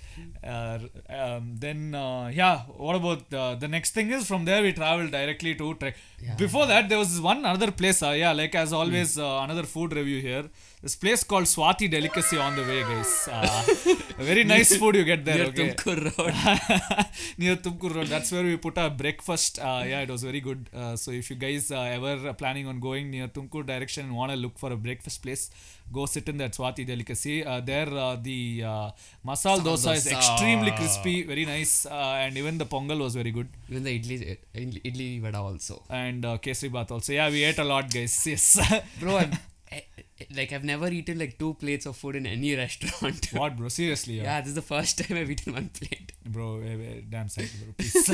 Uh, 0.42 0.78
um, 1.08 1.56
then, 1.58 1.94
uh, 1.94 2.30
yeah, 2.32 2.60
what 2.76 2.96
about 2.96 3.32
uh, 3.34 3.54
the 3.54 3.68
next 3.68 3.90
thing 3.90 4.10
is 4.10 4.26
from 4.26 4.44
there 4.44 4.62
we 4.62 4.72
traveled 4.72 5.10
directly 5.10 5.54
to 5.54 5.74
Trek. 5.74 5.96
Yeah. 6.22 6.34
Before 6.36 6.66
that, 6.66 6.88
there 6.88 6.98
was 6.98 7.20
one 7.20 7.44
other 7.44 7.70
place. 7.70 8.02
Uh, 8.02 8.10
yeah, 8.10 8.32
like 8.32 8.54
as 8.54 8.72
always, 8.72 9.18
uh, 9.18 9.40
another 9.42 9.64
food 9.64 9.92
review 9.92 10.20
here. 10.20 10.44
This 10.82 10.94
place 10.94 11.24
called 11.24 11.44
Swati 11.44 11.90
Delicacy 11.90 12.38
on 12.38 12.54
the 12.54 12.62
way, 12.62 12.82
guys. 12.82 13.28
Uh, 13.30 13.64
very 14.18 14.44
nice 14.54 14.76
food 14.76 14.94
you 14.94 15.04
get 15.04 15.24
there. 15.24 15.38
Near 15.38 15.46
okay. 15.46 15.74
Tumkur 15.74 16.18
Road. 16.18 17.06
near 17.38 17.56
Tumkur 17.56 17.94
Road. 17.96 18.06
That's 18.06 18.30
where 18.30 18.44
we 18.44 18.56
put 18.56 18.78
our 18.78 18.90
breakfast. 18.90 19.58
Uh, 19.58 19.82
yeah, 19.84 20.00
it 20.00 20.10
was 20.10 20.22
very 20.22 20.40
good. 20.40 20.68
So 20.94 21.10
if 21.10 21.30
you 21.30 21.36
guys 21.36 21.72
ever 21.72 22.32
planning 22.34 22.68
on 22.68 22.78
going 22.78 23.10
near 23.10 23.26
Tumkur 23.26 23.66
direction 23.66 24.06
and 24.06 24.14
want 24.14 24.30
to 24.30 24.36
look 24.36 24.56
for 24.56 24.72
a 24.72 24.76
breakfast 24.76 25.22
place, 25.22 25.50
go 25.92 26.06
sit 26.06 26.28
in 26.28 26.36
that 26.38 26.52
Swati 26.52 26.86
delicacy. 26.86 27.44
Uh, 27.44 27.60
there, 27.60 27.88
uh, 27.88 28.16
the 28.16 28.62
uh, 28.64 28.90
masala 29.26 29.60
dosa 29.60 29.94
is 29.94 30.06
extremely 30.06 30.70
crispy, 30.72 31.22
very 31.22 31.44
nice, 31.46 31.86
uh, 31.86 32.22
and 32.24 32.36
even 32.36 32.58
the 32.58 32.66
pongal 32.66 32.98
was 33.06 33.14
very 33.14 33.30
good. 33.30 33.48
Even 33.70 33.84
the 33.84 33.98
idli, 33.98 34.36
idli, 34.84 35.20
vada 35.20 35.38
also. 35.38 35.82
And 35.88 36.24
uh, 36.24 36.38
kesri 36.38 36.70
bath 36.72 36.90
also. 36.90 37.12
Yeah, 37.12 37.30
we 37.30 37.44
ate 37.44 37.58
a 37.58 37.64
lot, 37.64 37.90
guys. 37.90 38.16
Yes. 38.32 38.48
Bro, 39.00 39.16
I've, 39.16 39.32
I, 39.72 39.76
I- 39.76 40.04
like 40.36 40.52
I've 40.52 40.64
never 40.64 40.88
eaten 40.88 41.16
like 41.18 41.38
two 41.38 41.54
plates 41.54 41.86
of 41.86 41.96
food 41.96 42.16
in 42.16 42.26
any 42.26 42.54
restaurant. 42.64 43.26
what, 43.32 43.56
bro? 43.56 43.68
Seriously, 43.68 44.14
yeah. 44.14 44.24
yeah, 44.24 44.40
this 44.40 44.48
is 44.48 44.54
the 44.56 44.62
first 44.62 44.98
time 45.02 45.16
I've 45.16 45.30
eaten 45.30 45.52
one 45.54 45.68
plate. 45.68 46.12
Bro, 46.26 46.60
eh, 46.62 46.72
eh, 46.88 47.00
damn 47.08 47.28
sight, 47.28 47.50
bro. 47.62 47.72
Peace. 47.78 48.10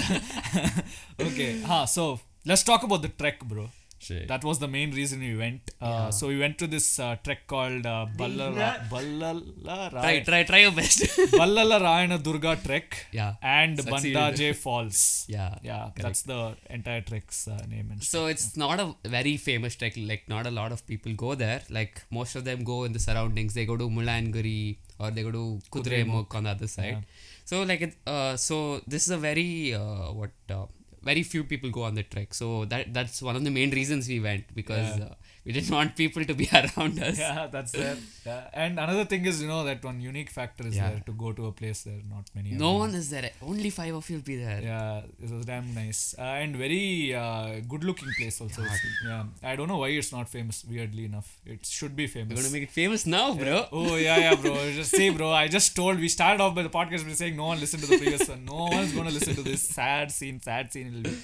okay. 1.20 1.60
Huh, 1.62 1.86
so 1.86 2.20
let's 2.44 2.62
talk 2.62 2.82
about 2.82 3.02
the 3.02 3.08
trek, 3.08 3.40
bro. 3.44 3.70
Shit. 4.06 4.26
That 4.32 4.42
was 4.48 4.58
the 4.64 4.68
main 4.76 4.90
reason 5.00 5.20
we 5.28 5.34
went. 5.44 5.62
Uh, 5.80 5.86
Yeah. 5.90 6.10
So 6.18 6.22
we 6.32 6.38
went 6.44 6.56
to 6.62 6.66
this 6.74 6.86
uh, 7.06 7.16
trek 7.24 7.40
called 7.52 7.84
uh, 7.86 8.06
Ballala, 8.20 8.68
Ballala, 8.92 9.90
Try, 9.94 10.02
Ray- 10.12 10.24
try, 10.28 10.40
try 10.50 10.60
your 10.66 10.72
best. 10.80 11.00
Ballala 11.40 11.78
Rayana 11.86 12.18
Durga 12.26 12.52
trek 12.66 12.88
yeah. 13.20 13.34
and 13.56 13.80
Succeeded. 13.80 14.16
Bandaje 14.18 14.48
Falls. 14.64 15.00
Yeah. 15.36 15.54
Yeah, 15.70 15.84
that's 16.04 16.22
the 16.32 16.40
entire 16.78 17.00
trek's 17.10 17.40
uh, 17.48 17.58
name. 17.74 17.88
And 17.92 18.02
So 18.12 18.26
it's 18.34 18.48
not 18.64 18.78
a 18.86 18.88
very 19.16 19.36
famous 19.48 19.74
trek. 19.82 19.94
Like 20.12 20.24
not 20.34 20.46
a 20.46 20.54
lot 20.60 20.72
of 20.76 20.86
people 20.92 21.12
go 21.26 21.32
there. 21.44 21.62
Like 21.78 22.02
most 22.20 22.34
of 22.36 22.44
them 22.50 22.62
go 22.72 22.78
in 22.88 22.92
the 22.98 23.04
surroundings. 23.08 23.54
They 23.58 23.66
go 23.72 23.76
to 23.84 23.88
Mullayanagiri 23.98 24.60
or 24.98 25.10
they 25.10 25.22
go 25.28 25.32
to 25.40 25.44
Kudremukh 25.76 26.34
on 26.34 26.44
the 26.44 26.50
other 26.56 26.66
side. 26.78 27.04
So 27.50 27.62
like 27.72 27.80
it. 27.88 27.94
Uh, 28.06 28.36
so 28.48 28.56
this 28.86 29.04
is 29.06 29.10
a 29.10 29.22
very 29.30 29.74
uh, 29.74 30.08
what. 30.20 30.30
Uh, 30.58 30.66
very 31.04 31.22
few 31.22 31.44
people 31.44 31.70
go 31.70 31.82
on 31.88 31.94
the 31.94 32.02
trek, 32.14 32.34
so 32.34 32.64
that 32.66 32.92
that's 32.94 33.20
one 33.22 33.36
of 33.36 33.44
the 33.44 33.50
main 33.50 33.70
reasons 33.80 34.08
we 34.08 34.20
went 34.20 34.44
because 34.54 34.98
Yeah. 34.98 35.04
uh, 35.04 35.14
we 35.46 35.52
didn't 35.52 35.70
want 35.76 35.94
people 35.94 36.24
to 36.24 36.34
be 36.34 36.48
around 36.58 36.98
us. 37.06 37.18
yeah, 37.18 37.46
that's 37.54 37.72
there. 37.72 37.96
Yeah. 38.26 38.48
And 38.54 38.78
another 38.80 39.04
thing 39.04 39.26
is, 39.26 39.42
you 39.42 39.48
know, 39.48 39.62
that 39.64 39.84
one 39.84 40.00
unique 40.00 40.30
factor 40.30 40.66
is 40.66 40.76
Yeah. 40.76 40.88
there 40.90 41.02
to 41.08 41.12
go 41.12 41.32
to 41.32 41.46
a 41.48 41.52
place 41.52 41.82
there. 41.82 42.00
Not 42.08 42.30
many. 42.34 42.52
No 42.52 42.72
one 42.84 42.94
is 42.94 43.10
there. 43.10 43.30
Only 43.42 43.70
five 43.70 43.94
of 43.94 44.08
you 44.08 44.16
will 44.16 44.22
be 44.24 44.36
there. 44.36 44.60
Yeah, 44.62 45.02
it 45.22 45.30
was 45.30 45.44
damn 45.44 45.74
nice 45.74 46.14
uh, 46.18 46.22
and 46.22 46.56
very 46.56 47.14
uh, 47.14 47.60
good-looking 47.68 48.08
place 48.18 48.40
also. 48.40 48.62
It's- 48.62 48.80
Yeah, 49.06 49.24
I 49.42 49.54
don't 49.56 49.68
know 49.68 49.76
why 49.84 49.88
it's 49.88 50.12
not 50.12 50.30
famous. 50.30 50.64
Weirdly 50.68 51.04
enough, 51.10 51.28
it 51.44 51.66
should 51.66 51.94
be 51.94 52.06
famous. 52.06 52.30
We're 52.36 52.42
gonna 52.42 52.52
make 52.58 52.62
it 52.70 52.70
famous 52.70 53.04
now, 53.06 53.34
bro. 53.34 53.66
Oh 53.70 53.96
yeah, 53.96 54.18
yeah, 54.18 54.34
bro. 54.36 54.54
Just 54.80 54.92
say, 54.92 55.10
bro. 55.10 55.30
I 55.30 55.46
just 55.48 55.76
told. 55.76 55.98
We 55.98 56.08
started 56.08 56.40
off 56.42 56.54
by 56.54 56.62
the 56.62 56.70
podcast 56.80 57.06
by 57.06 57.12
saying 57.12 57.36
no 57.36 57.46
one 57.52 57.60
listened 57.60 57.82
to 57.82 57.88
the 57.90 57.98
previous 57.98 58.26
one. 58.28 58.44
No 58.46 58.64
one's 58.78 58.92
gonna 58.92 59.10
listen 59.10 59.34
to 59.34 59.42
this 59.42 59.62
sad 59.78 60.10
scene. 60.10 60.40
Sad 60.40 60.72
scene. 60.72 60.88
It'll 60.88 61.02
be. 61.12 61.16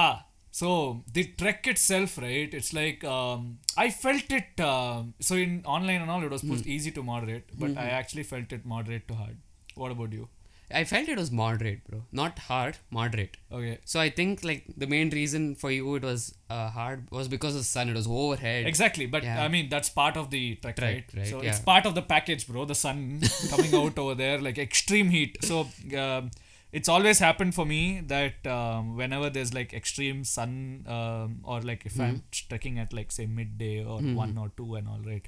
Ha. 0.00 0.24
So 0.52 1.02
the 1.12 1.24
trek 1.24 1.66
itself, 1.66 2.18
right? 2.18 2.52
It's 2.52 2.72
like 2.74 3.02
um, 3.04 3.58
I 3.76 3.88
felt 3.90 4.30
it. 4.30 4.60
Um, 4.60 5.14
so 5.18 5.34
in 5.34 5.62
online 5.64 6.02
and 6.02 6.10
all, 6.10 6.22
it 6.22 6.30
was 6.30 6.42
supposed 6.42 6.66
easy 6.66 6.90
to 6.92 7.02
moderate, 7.02 7.58
but 7.58 7.76
I 7.76 7.86
actually 8.00 8.22
felt 8.22 8.52
it 8.52 8.66
moderate 8.66 9.08
to 9.08 9.14
hard. 9.14 9.38
What 9.74 9.90
about 9.90 10.12
you? 10.12 10.28
I 10.74 10.84
felt 10.84 11.08
it 11.08 11.18
was 11.18 11.30
moderate, 11.30 11.86
bro. 11.88 12.04
Not 12.12 12.38
hard, 12.38 12.76
moderate. 12.90 13.36
Okay. 13.50 13.78
So 13.84 14.00
I 14.00 14.10
think 14.10 14.44
like 14.44 14.64
the 14.76 14.86
main 14.86 15.10
reason 15.10 15.54
for 15.54 15.70
you 15.70 15.94
it 15.96 16.02
was 16.02 16.34
uh, 16.50 16.68
hard 16.70 17.10
was 17.10 17.28
because 17.28 17.54
of 17.54 17.60
the 17.62 17.64
sun. 17.64 17.88
It 17.88 17.96
was 17.96 18.06
overhead. 18.06 18.66
Exactly, 18.66 19.06
but 19.06 19.22
Yeah. 19.22 19.42
I 19.42 19.48
mean 19.48 19.68
that's 19.68 19.88
part 19.88 20.16
of 20.16 20.30
the 20.30 20.56
trek, 20.56 20.76
Trek, 20.76 20.94
right? 20.94 21.18
right, 21.18 21.26
So 21.28 21.40
it's 21.40 21.60
part 21.60 21.86
of 21.86 21.94
the 21.94 22.02
package, 22.02 22.46
bro. 22.46 22.64
The 22.64 22.74
sun 22.74 23.22
coming 23.48 23.74
out 23.74 23.98
over 23.98 24.14
there, 24.14 24.38
like 24.38 24.58
extreme 24.58 25.08
heat. 25.10 25.38
So 25.44 25.68
um, 25.98 26.30
it's 26.72 26.88
always 26.88 27.18
happened 27.18 27.54
for 27.54 27.64
me 27.66 28.00
that 28.06 28.46
um, 28.46 28.96
whenever 28.96 29.28
there's 29.30 29.52
like 29.54 29.72
extreme 29.74 30.24
sun, 30.24 30.84
um, 30.88 31.40
or 31.44 31.60
like 31.60 31.84
if 31.86 31.98
I'm 32.00 32.14
Mm-hmm. 32.16 32.46
trekking 32.48 32.78
at 32.78 32.92
like 32.92 33.12
say 33.12 33.26
midday 33.26 33.84
or 33.84 34.00
one 34.22 34.38
or 34.38 34.50
two 34.56 34.74
and 34.76 34.88
all, 34.88 35.00
right? 35.06 35.26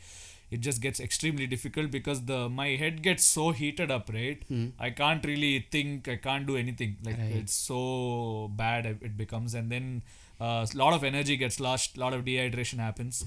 It 0.50 0.60
just 0.60 0.80
gets 0.80 1.00
extremely 1.00 1.46
difficult 1.46 1.90
because 1.90 2.24
the 2.26 2.48
my 2.48 2.68
head 2.82 3.02
gets 3.02 3.24
so 3.24 3.50
heated 3.50 3.90
up, 3.90 4.10
right? 4.12 4.42
I 4.78 4.90
can't 4.90 5.24
really 5.24 5.66
think. 5.70 6.08
I 6.08 6.16
can't 6.16 6.46
do 6.46 6.56
anything. 6.56 6.96
Like. 7.04 7.18
Right. 7.18 7.36
it's 7.42 7.54
so 7.54 8.50
bad 8.64 8.86
it 8.86 8.98
it 9.02 9.16
becomes, 9.16 9.54
and 9.54 9.70
then 9.76 10.02
a 10.40 10.66
lot 10.74 10.92
of 10.94 11.02
energy 11.12 11.36
gets 11.36 11.58
lost. 11.60 11.96
A 11.96 12.00
lot 12.00 12.12
of 12.20 12.24
dehydration 12.24 12.78
happens. 12.88 13.24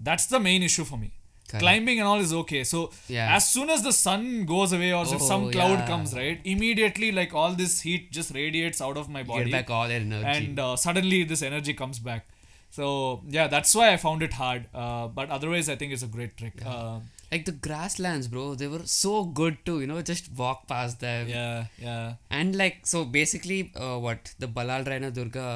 That's 0.00 0.26
the 0.26 0.40
main 0.40 0.62
issue 0.70 0.84
for 0.84 0.98
me. 1.04 1.12
Correct. 1.48 1.62
Climbing 1.62 1.98
and 2.00 2.08
all 2.08 2.20
is 2.20 2.32
okay. 2.32 2.64
So 2.64 2.90
Yeah. 3.08 3.34
as 3.36 3.48
soon 3.50 3.70
as 3.70 3.82
the 3.82 3.92
sun 3.92 4.44
goes 4.46 4.72
away 4.72 4.92
or 4.92 5.02
if 5.04 5.14
Oh, 5.20 5.28
some 5.28 5.50
cloud 5.52 5.78
yeah. 5.80 5.86
comes, 5.86 6.14
right, 6.14 6.40
immediately 6.44 7.12
like 7.12 7.34
all 7.34 7.52
this 7.52 7.80
heat 7.82 8.10
just 8.12 8.32
radiates 8.34 8.80
out 8.80 8.96
of 8.96 9.08
my 9.08 9.22
body, 9.22 9.44
Get 9.44 9.52
back 9.52 9.70
all 9.70 9.90
energy. 9.90 10.24
and 10.26 10.58
uh, 10.58 10.76
suddenly 10.76 11.22
this 11.24 11.42
energy 11.42 11.74
comes 11.74 11.98
back. 11.98 12.26
So 12.70 13.22
yeah, 13.28 13.46
that's 13.46 13.74
why 13.74 13.92
I 13.92 13.96
found 13.98 14.22
it 14.22 14.32
hard. 14.32 14.66
Uh, 14.74 15.06
but 15.08 15.30
otherwise, 15.30 15.68
I 15.68 15.76
think 15.76 15.92
it's 15.92 16.02
a 16.02 16.08
great 16.08 16.36
trick. 16.36 16.54
Uh, 16.66 17.00
like 17.34 17.44
the 17.50 17.56
grasslands, 17.66 18.28
bro. 18.34 18.44
They 18.62 18.68
were 18.74 18.84
so 18.96 19.12
good 19.40 19.58
to 19.70 19.80
you 19.82 19.88
know 19.92 20.00
just 20.12 20.30
walk 20.42 20.66
past 20.74 21.00
them. 21.06 21.28
Yeah, 21.36 21.66
yeah. 21.86 22.14
And 22.40 22.56
like 22.64 22.78
so 22.92 23.04
basically, 23.18 23.60
uh, 23.86 23.96
what 24.08 24.34
the 24.44 24.48
Ballala 24.58 24.86
Rayana 24.92 25.12
Durga 25.18 25.48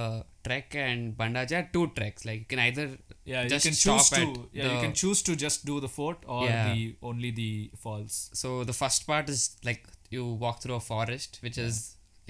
trek 0.49 0.75
and 0.87 1.17
Bandaje 1.21 1.61
two 1.77 1.87
treks. 1.99 2.25
Like 2.31 2.41
you 2.41 2.51
can 2.57 2.59
either 2.71 2.89
Yeah, 3.31 3.47
just 3.53 3.65
you 3.67 3.71
can 3.71 3.77
stop 3.77 3.99
choose 3.99 4.11
to. 4.19 4.49
Yeah, 4.59 4.75
you 4.75 4.81
can 4.87 4.93
choose 5.03 5.23
to 5.29 5.37
just 5.45 5.65
do 5.71 5.81
the 5.87 5.89
fort 5.97 6.19
or 6.27 6.45
Yeah. 6.47 6.73
the 6.73 6.97
only 7.03 7.31
the 7.43 7.51
falls. 7.85 8.15
So 8.43 8.53
the 8.73 8.77
first 8.83 9.07
part 9.07 9.29
is 9.37 9.43
like 9.71 9.83
you 10.17 10.25
walk 10.45 10.63
through 10.63 10.77
a 10.77 10.85
forest, 10.93 11.39
which 11.47 11.59
is 11.67 11.81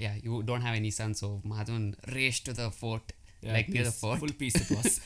yeah 0.05 0.15
you 0.25 0.43
don't 0.49 0.61
have 0.69 0.75
any 0.81 0.91
sun. 0.99 1.13
So 1.21 1.29
Madhavan 1.53 1.87
raced 2.17 2.45
to 2.49 2.53
the 2.61 2.69
fort, 2.81 3.13
Yeah, 3.41 3.53
like 3.53 3.69
near 3.69 3.85
the 3.85 3.91
fort. 3.91 4.19
Full 4.19 4.33
peace 4.37 4.55
it 4.55 4.69
was. 4.75 4.99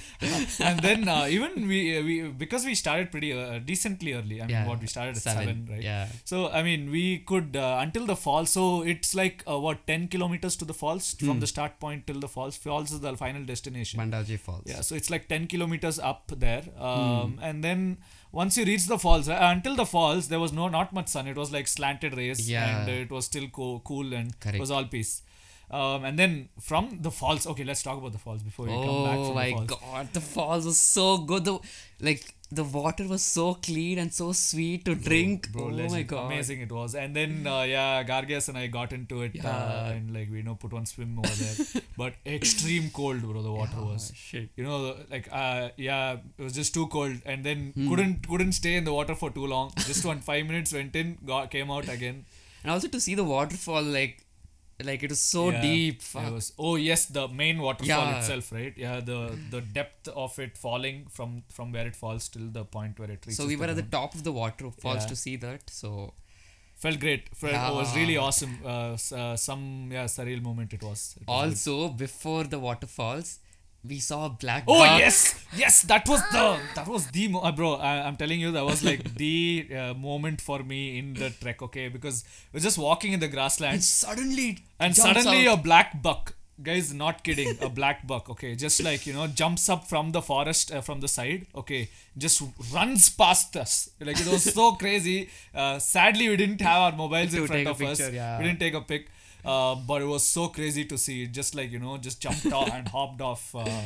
and 0.60 0.80
then 0.80 1.08
uh, 1.08 1.28
even 1.30 1.68
we 1.68 1.98
uh, 1.98 2.04
we 2.04 2.16
because 2.44 2.66
we 2.66 2.74
started 2.76 3.12
pretty 3.12 3.32
uh, 3.34 3.60
decently 3.60 4.14
early. 4.14 4.42
I 4.42 4.46
mean, 4.48 4.50
Yeah, 4.56 4.68
what 4.68 4.82
we 4.82 4.88
started 4.88 5.16
at 5.18 5.22
seven, 5.22 5.68
right? 5.70 5.82
Yeah, 5.82 6.08
So 6.26 6.50
I 6.50 6.64
mean, 6.64 6.90
we 6.90 7.20
could 7.20 7.56
uh, 7.56 7.78
until 7.82 8.06
the 8.06 8.16
falls. 8.16 8.50
So 8.50 8.82
it's 8.82 9.14
like 9.14 9.44
uh, 9.48 9.60
what 9.60 9.86
ten 9.86 10.08
kilometers 10.08 10.56
to 10.58 10.66
the 10.66 10.74
falls 10.74 11.16
Hmm. 11.20 11.28
from 11.28 11.40
the 11.42 11.48
start 11.48 11.80
point 11.80 12.08
till 12.08 12.20
the 12.20 12.28
falls. 12.28 12.58
Falls 12.58 12.92
is 12.92 13.02
the 13.02 13.16
final 13.16 13.44
destination. 13.46 14.00
Bandaje 14.00 14.40
Falls. 14.40 14.64
Yeah, 14.66 14.82
so 14.82 14.96
it's 14.96 15.10
like 15.10 15.28
10 15.28 15.48
kilometers 15.48 16.00
up 16.00 16.32
there. 16.46 16.64
Um, 16.78 17.34
Hmm. 17.34 17.40
And 17.48 17.64
then 17.64 17.98
once 18.32 18.58
you 18.58 18.66
reach 18.66 18.86
the 18.88 18.98
falls, 18.98 19.30
uh, 19.30 19.38
until 19.42 19.76
the 19.76 19.86
falls, 19.86 20.28
there 20.30 20.40
was 20.40 20.52
no 20.52 20.68
not 20.70 20.92
much 20.94 21.08
sun. 21.08 21.28
It 21.28 21.36
was 21.38 21.52
like 21.52 21.68
slanted 21.68 22.18
rays 22.18 22.50
Yeah. 22.50 22.66
and 22.80 22.90
uh, 22.90 22.94
it 23.04 23.12
was 23.12 23.26
still 23.26 23.48
co- 23.60 23.80
cool 23.92 24.14
and 24.14 24.34
it 24.54 24.60
was 24.60 24.72
all 24.72 24.86
peace. 24.86 25.22
Um, 25.82 26.04
and 26.08 26.20
then 26.20 26.50
from 26.70 27.00
the 27.02 27.10
falls, 27.20 27.48
okay, 27.52 27.64
let's 27.64 27.82
talk 27.86 27.98
about 27.98 28.12
the 28.12 28.20
falls 28.28 28.44
before 28.44 28.66
we 28.66 28.72
come 28.74 29.04
back 29.10 29.18
Oh 29.28 29.34
my 29.34 29.50
the 29.60 29.66
god, 29.76 30.14
the 30.14 30.22
falls 30.22 30.66
was 30.72 30.78
so 30.78 31.18
good. 31.32 31.46
The 31.46 31.60
like 32.10 32.24
the 32.58 32.64
water 32.74 33.06
was 33.12 33.24
so 33.24 33.46
clean 33.68 33.98
and 34.02 34.14
so 34.18 34.26
sweet 34.34 34.86
to 34.88 34.94
drink. 34.94 35.52
Bro, 35.54 35.64
oh 35.64 35.68
legend. 35.78 35.92
my 35.94 36.02
god, 36.04 36.26
amazing 36.32 36.62
it 36.66 36.72
was. 36.72 36.94
And 37.04 37.16
then 37.20 37.48
uh, 37.54 37.64
yeah, 37.64 38.04
Gargas 38.04 38.50
and 38.50 38.58
I 38.64 38.68
got 38.76 38.94
into 38.98 39.24
it 39.24 39.40
uh, 39.44 39.90
and 39.96 40.14
like 40.18 40.30
we 40.30 40.38
you 40.38 40.44
know 40.50 40.54
put 40.66 40.74
one 40.80 40.86
swim 40.86 41.18
over 41.24 41.34
there. 41.44 41.82
but 42.04 42.14
extreme 42.36 42.92
cold, 43.00 43.22
bro. 43.24 43.42
The 43.42 43.52
water 43.52 43.80
Ah, 43.86 43.86
was. 43.94 44.12
shit. 44.16 44.50
you 44.56 44.64
know 44.70 44.96
like 45.16 45.28
uh 45.32 45.70
yeah 45.78 46.18
it 46.38 46.44
was 46.50 46.54
just 46.62 46.76
too 46.76 46.86
cold 46.98 47.18
and 47.26 47.44
then 47.52 47.66
Hmm. 47.80 47.90
couldn't 47.90 48.28
couldn't 48.28 48.52
stay 48.62 48.76
in 48.76 48.84
the 48.92 48.94
water 49.00 49.16
for 49.24 49.32
too 49.40 49.48
long 49.56 49.74
just 49.90 50.06
one 50.14 50.22
five 50.30 50.46
minutes 50.54 50.72
went 50.82 50.96
in 51.04 51.18
got 51.34 51.50
came 51.58 51.72
out 51.80 51.90
again 51.98 52.24
And 52.66 52.72
also 52.74 52.88
to 52.92 53.00
see 53.04 53.14
the 53.20 53.24
waterfall, 53.30 53.84
like 53.94 54.20
like 54.90 55.04
it 55.04 55.12
was 55.16 55.20
so 55.20 55.44
Yeah, 55.50 55.62
deep. 55.62 56.02
it 56.16 56.32
was 56.38 56.48
oh 56.58 56.76
yes 56.76 57.06
the 57.18 57.28
main 57.42 57.60
waterfall 57.66 57.88
Yeah. 58.08 58.18
itself 58.20 58.52
right 58.58 58.74
yeah 58.86 59.00
the 59.12 59.20
the 59.56 59.62
depth 59.62 60.08
of 60.26 60.38
it 60.46 60.58
falling 60.58 61.06
from 61.20 61.44
from 61.58 61.72
where 61.72 61.88
it 61.92 61.96
falls 61.96 62.28
till 62.30 62.50
the 62.60 62.66
point 62.66 63.00
where 63.00 63.12
it 63.16 63.26
reaches 63.26 63.38
So 63.38 63.48
we 63.54 63.56
were 63.56 63.68
at 63.76 63.80
the 63.84 63.90
top 64.00 64.16
of 64.16 64.24
the 64.24 64.34
waterfalls 64.42 65.04
Yeah. 65.04 65.08
to 65.14 65.16
see 65.16 65.36
that. 65.48 65.70
So 65.70 66.14
felt 66.84 67.00
great 67.00 67.30
felt, 67.42 67.54
it 67.72 67.76
was 67.82 67.96
really 67.96 68.16
awesome 68.18 68.54
uh, 68.66 68.94
uh, 69.22 69.36
some 69.48 69.64
yeah 69.96 70.06
surreal 70.16 70.42
moment 70.42 70.74
it 70.78 70.84
was, 70.84 71.16
It 71.22 71.28
was 71.28 71.28
good. 71.28 71.34
also 71.34 71.90
before 72.06 72.44
the 72.54 72.60
waterfalls, 72.60 73.40
we 73.88 74.00
saw 74.00 74.26
a 74.28 74.30
black. 74.30 74.64
Oh 74.68 74.80
buck. 74.80 75.00
yes, 75.00 75.44
yes, 75.56 75.82
that 75.84 76.08
was 76.08 76.22
the 76.32 76.58
that 76.76 76.88
was 76.88 77.08
the 77.08 77.28
mo- 77.28 77.42
uh, 77.42 77.52
bro. 77.52 77.74
I, 77.76 78.08
I'm 78.08 78.16
telling 78.16 78.40
you, 78.40 78.52
that 78.52 78.64
was 78.66 78.84
like 78.84 79.16
the 79.16 79.68
uh, 79.76 79.94
moment 79.94 80.40
for 80.42 80.60
me 80.64 80.98
in 81.00 81.14
the 81.16 81.30
trek. 81.32 81.62
Okay, 81.62 81.90
because 81.90 82.24
we're 82.54 82.62
just 82.62 82.78
walking 82.78 83.12
in 83.14 83.20
the 83.20 83.28
grassland. 83.28 83.74
And 83.74 83.82
grasslands, 83.82 83.88
suddenly, 83.90 84.60
and 84.80 84.96
suddenly 84.96 85.48
out. 85.48 85.60
a 85.60 85.62
black 85.62 86.02
buck, 86.02 86.36
guys, 86.62 86.94
not 86.94 87.24
kidding, 87.24 87.58
a 87.62 87.70
black 87.80 88.08
buck. 88.08 88.30
Okay, 88.30 88.56
just 88.56 88.82
like 88.84 89.06
you 89.06 89.14
know, 89.14 89.28
jumps 89.28 89.68
up 89.68 89.86
from 89.88 90.12
the 90.14 90.22
forest 90.22 90.72
uh, 90.72 90.80
from 90.82 91.02
the 91.02 91.08
side. 91.10 91.46
Okay, 91.54 91.90
just 92.18 92.42
runs 92.74 93.10
past 93.10 93.58
us. 93.58 93.90
Like 94.00 94.20
it 94.20 94.28
was 94.28 94.44
so 94.54 94.72
crazy. 94.84 95.30
Uh, 95.54 95.78
sadly, 95.80 96.30
we 96.30 96.38
didn't 96.38 96.62
have 96.62 96.80
our 96.82 96.92
mobiles 96.96 97.34
in 97.34 97.42
To 97.42 97.48
front 97.48 97.60
take 97.60 97.68
a 97.68 97.72
of 97.72 97.82
us. 97.82 97.98
picture, 98.00 98.16
yeah. 98.16 98.38
We 98.40 98.46
didn't 98.46 98.60
take 98.60 98.74
a 98.76 98.82
pic. 98.82 99.08
Uh, 99.46 99.76
but 99.76 100.02
it 100.02 100.06
was 100.06 100.26
so 100.26 100.48
crazy 100.48 100.86
to 100.86 100.98
see. 100.98 101.24
It 101.24 101.32
just 101.32 101.56
like 101.56 101.72
you 101.72 101.80
know, 101.80 101.98
just 101.98 102.22
jumped 102.22 102.52
off 102.52 102.72
and 102.74 102.88
hopped 102.98 103.22
off 103.22 103.54
uh, 103.56 103.82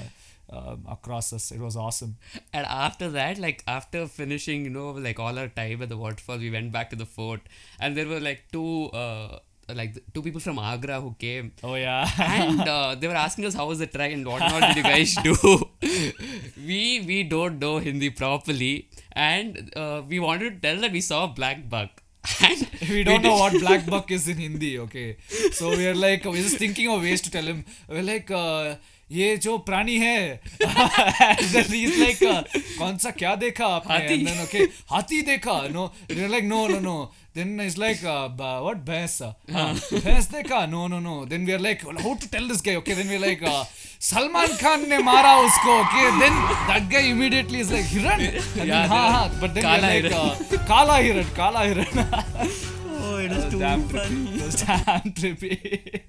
um 0.50 0.86
across 0.88 1.34
us. 1.34 1.52
It 1.52 1.60
was 1.60 1.76
awesome. 1.76 2.16
And 2.54 2.66
after 2.68 3.10
that, 3.10 3.38
like 3.38 3.64
after 3.68 4.08
finishing, 4.08 4.64
you 4.66 4.70
know, 4.70 4.92
like 4.92 5.20
all 5.20 5.38
our 5.40 5.48
time 5.48 5.82
at 5.82 5.90
the 5.90 5.98
waterfall, 5.98 6.38
we 6.38 6.50
went 6.52 6.72
back 6.72 6.90
to 6.92 6.96
the 6.96 7.06
fort, 7.06 7.42
and 7.80 7.98
there 7.98 8.08
were 8.08 8.20
like 8.20 8.44
two, 8.52 8.86
uh, 8.94 9.40
like 9.74 9.98
two 10.14 10.22
people 10.22 10.40
from 10.40 10.60
Agra 10.60 11.02
who 11.02 11.16
came, 11.20 11.52
Oh 11.64 11.76
yeah. 11.76 12.08
and 12.20 12.62
uh, 12.62 12.96
they 13.00 13.08
were 13.08 13.16
asking 13.16 13.46
us 13.46 13.54
how 13.54 13.68
was 13.68 13.80
the 13.80 13.88
trek 13.88 14.12
and 14.14 14.26
what 14.26 14.40
not 14.40 14.62
did 14.68 14.78
you 14.78 14.84
guys 14.84 15.16
do. 15.24 15.36
we 16.70 17.04
we 17.06 17.24
don't 17.24 17.60
know 17.60 17.78
Hindi 17.80 18.10
properly, 18.12 18.90
and 19.14 19.72
uh, 19.76 20.02
we 20.08 20.20
wanted 20.20 20.62
to 20.62 20.68
tell 20.68 20.82
that 20.82 20.92
we 20.92 21.02
saw 21.02 21.26
a 21.26 21.28
black 21.28 21.70
buck. 21.70 22.04
And 22.42 22.68
we 22.90 23.04
don't 23.04 23.24
know 23.24 23.36
what 23.36 23.54
black 23.60 23.86
buck 23.86 24.12
is 24.12 24.28
in 24.28 24.38
Hindi, 24.38 24.80
okay? 24.80 25.18
So 25.52 25.70
we 25.70 25.88
are 25.88 25.96
like, 25.96 26.26
we're 26.26 26.42
just 26.42 26.58
thinking 26.58 26.90
of 26.90 27.02
ways 27.02 27.22
to 27.22 27.32
tell 27.32 27.44
him. 27.44 27.66
We're 27.88 28.04
like, 28.04 28.30
uh, 28.32 28.76
ये 29.12 29.36
जो 29.38 29.58
प्राणी 29.58 29.98
है। 29.98 30.42
Like 30.64 32.20
कौन 32.80 32.98
सा 32.98 33.12
क्या 33.12 33.36
देखा 33.44 33.66
आपने? 33.66 33.96
हाथी। 34.92 35.22
देखा। 35.22 35.62
No 35.72 35.86
like 36.12 36.44
no 36.44 36.68
no 36.68 36.80
no 36.80 36.96
then 37.36 37.62
is 37.62 37.80
like 37.80 38.04
what 38.04 38.78
भैंस। 38.90 39.18
हाँ। 39.22 39.34
हाँ। 39.54 39.74
भैंस 39.94 40.30
देखा? 40.32 40.66
No 40.66 40.88
no 40.88 41.00
no 41.00 41.26
then 41.26 41.46
we 41.46 41.52
are 41.54 41.60
like 41.60 41.86
how 41.88 42.14
to 42.14 42.28
tell 42.32 42.48
this 42.48 42.62
guy 42.66 42.76
okay 42.76 42.96
then 42.96 43.08
we 43.10 43.18
like 43.18 43.46
Salman 44.10 44.56
Khan 44.62 44.90
ने 44.90 44.98
मारा 45.04 45.36
उसको 45.40 45.80
okay 45.82 46.10
then 46.20 46.42
that 46.68 46.92
guy 46.94 47.10
immediately 47.10 47.60
is 47.60 47.74
like 47.74 47.86
हिरण 47.86 48.70
हाँ। 48.90 49.10
हाँ 49.12 49.30
बट 49.42 49.50
देन 49.50 49.64
काला 49.64 50.96
हिरण। 50.98 51.24
काला 51.38 51.62
हिरण 51.62 51.86
Oh, 53.00 53.18
it 53.24 53.32
was 53.32 53.44
too 53.52 53.60
funny. 53.60 54.42
Damn 54.66 55.12
trippy. 55.14 56.02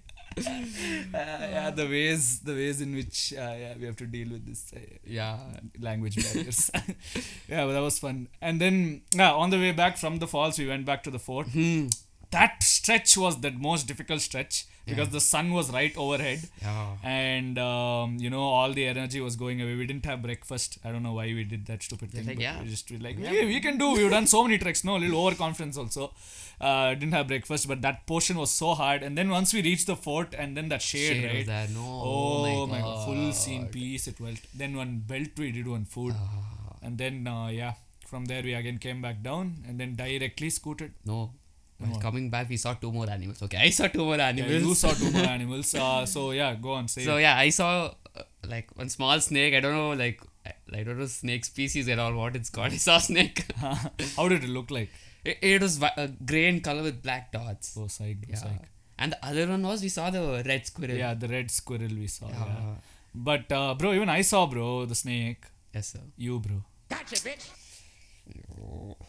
Uh, 0.46 1.38
yeah, 1.40 1.70
the 1.70 1.86
ways, 1.86 2.40
the 2.40 2.52
ways 2.52 2.80
in 2.80 2.94
which 2.94 3.32
uh, 3.36 3.54
yeah, 3.58 3.74
we 3.78 3.86
have 3.86 3.96
to 3.96 4.06
deal 4.06 4.28
with 4.30 4.46
this 4.46 4.72
uh, 4.74 4.78
Yeah. 5.06 5.38
language 5.80 6.16
barriers. 6.16 6.70
yeah, 7.48 7.64
but 7.66 7.72
that 7.72 7.80
was 7.80 7.98
fun. 7.98 8.28
And 8.40 8.60
then 8.60 9.02
yeah, 9.14 9.32
on 9.32 9.50
the 9.50 9.56
way 9.58 9.72
back 9.72 9.96
from 9.96 10.18
the 10.18 10.26
falls, 10.26 10.58
we 10.58 10.66
went 10.66 10.84
back 10.86 11.02
to 11.04 11.10
the 11.10 11.18
fort. 11.18 11.48
Hmm. 11.48 11.86
That 12.30 12.62
stretch 12.62 13.16
was 13.16 13.40
the 13.40 13.50
most 13.52 13.86
difficult 13.86 14.20
stretch 14.20 14.66
because 14.86 15.10
the 15.10 15.20
sun 15.20 15.50
was 15.52 15.70
right 15.70 15.94
overhead. 15.96 16.40
Yeah. 16.62 16.96
And 17.02 17.58
um, 17.58 18.16
you 18.18 18.30
know 18.30 18.42
all 18.42 18.72
the 18.72 18.86
energy 18.86 19.20
was 19.20 19.36
going 19.36 19.60
away. 19.62 19.74
We 19.76 19.86
didn't 19.86 20.04
have 20.06 20.22
breakfast. 20.22 20.78
I 20.84 20.92
don't 20.92 21.02
know 21.02 21.12
why 21.12 21.26
we 21.26 21.44
did 21.44 21.66
that 21.66 21.82
stupid 21.82 22.10
thing. 22.10 22.26
like, 22.26 22.36
but 22.36 22.42
yeah. 22.42 22.62
we 22.62 22.68
just 22.68 22.90
we 22.90 22.98
like 22.98 23.18
we, 23.18 23.44
we 23.46 23.60
can 23.60 23.78
do. 23.78 23.92
We've 23.92 24.10
done 24.10 24.26
so 24.26 24.42
many 24.44 24.58
treks. 24.58 24.84
No, 24.84 24.96
a 24.96 24.98
little 24.98 25.26
overconfidence 25.26 25.76
also. 25.78 26.12
Uh, 26.60 26.92
didn't 26.94 27.12
have 27.12 27.28
breakfast, 27.28 27.68
but 27.68 27.82
that 27.82 28.04
portion 28.06 28.36
was 28.36 28.50
so 28.50 28.74
hard. 28.74 29.02
And 29.02 29.16
then 29.16 29.28
once 29.30 29.52
we 29.54 29.62
reached 29.62 29.86
the 29.86 29.94
fort, 29.96 30.34
and 30.36 30.56
then 30.56 30.68
that 30.70 30.82
shade, 30.82 31.12
Shade 31.22 31.24
right? 31.32 31.46
there. 31.46 31.68
No. 31.72 31.84
Oh, 32.04 32.66
my, 32.66 32.80
god. 32.80 33.04
full 33.06 33.32
scene 33.32 33.68
piece. 33.68 34.08
It 34.08 34.18
went. 34.20 34.40
Then 34.54 34.76
one 34.76 34.98
belt 35.06 35.28
we 35.38 35.52
did 35.52 35.68
one 35.68 35.84
food, 35.84 36.14
Ah. 36.18 36.76
and 36.82 36.98
then 36.98 37.26
uh, 37.26 37.46
yeah, 37.48 37.74
from 38.06 38.24
there 38.24 38.42
we 38.42 38.54
again 38.54 38.78
came 38.78 39.00
back 39.00 39.22
down, 39.22 39.58
and 39.68 39.78
then 39.78 39.94
directly 39.94 40.50
scooted. 40.50 40.94
No. 41.04 41.30
While 41.78 41.92
What? 41.92 42.00
coming 42.02 42.28
back, 42.28 42.48
we 42.48 42.56
saw 42.56 42.74
two 42.74 42.90
more 42.90 43.08
animals. 43.08 43.40
Okay, 43.42 43.56
I 43.56 43.70
saw 43.70 43.86
two 43.86 44.04
more 44.04 44.20
animals. 44.20 44.50
Yeah, 44.50 44.56
animals. 44.56 44.68
you 44.68 44.74
saw 44.74 44.92
two 44.94 45.10
more 45.12 45.26
animals. 45.36 45.74
Uh, 45.74 46.04
so 46.06 46.32
yeah, 46.32 46.54
go 46.54 46.72
on. 46.72 46.88
Say. 46.88 47.04
So 47.04 47.16
it. 47.16 47.22
yeah, 47.22 47.36
I 47.36 47.50
saw 47.50 47.92
uh, 48.16 48.22
like 48.46 48.68
one 48.76 48.88
small 48.88 49.20
snake. 49.20 49.54
I 49.54 49.60
don't 49.60 49.74
know, 49.74 49.90
like 49.92 50.20
I, 50.44 50.54
I 50.78 50.82
don't 50.82 50.98
know 50.98 51.06
snake 51.06 51.44
species 51.44 51.88
at 51.88 51.98
all. 52.00 52.14
What 52.14 52.34
it's 52.34 52.50
called? 52.50 52.72
I 52.72 52.76
saw 52.78 52.96
a 52.96 53.00
snake. 53.00 53.44
How 54.16 54.28
did 54.28 54.42
it 54.44 54.50
look 54.50 54.70
like? 54.72 54.90
it, 55.24 55.38
it 55.40 55.62
was 55.62 55.76
vi- 55.78 55.94
uh, 55.96 56.08
gray 56.24 56.46
in 56.48 56.60
color 56.60 56.82
with 56.82 57.02
black 57.02 57.30
dots. 57.32 57.76
Oh, 57.78 57.86
psych, 57.86 58.18
yeah. 58.28 58.36
psych. 58.36 58.62
And 58.98 59.12
the 59.12 59.24
other 59.24 59.46
one 59.46 59.62
was 59.62 59.80
we 59.80 59.88
saw 59.88 60.10
the 60.10 60.42
red 60.44 60.66
squirrel. 60.66 60.96
Yeah, 60.96 61.14
the 61.14 61.28
red 61.28 61.50
squirrel 61.52 61.94
we 62.02 62.08
saw. 62.08 62.28
Yeah. 62.28 62.44
Yeah. 62.44 62.74
But 63.14 63.52
uh, 63.52 63.74
bro, 63.74 63.92
even 63.92 64.08
I 64.08 64.22
saw 64.22 64.46
bro 64.46 64.84
the 64.86 64.96
snake. 64.96 65.44
Yes 65.72 65.88
sir. 65.92 66.00
You 66.16 66.40
bro. 66.40 66.64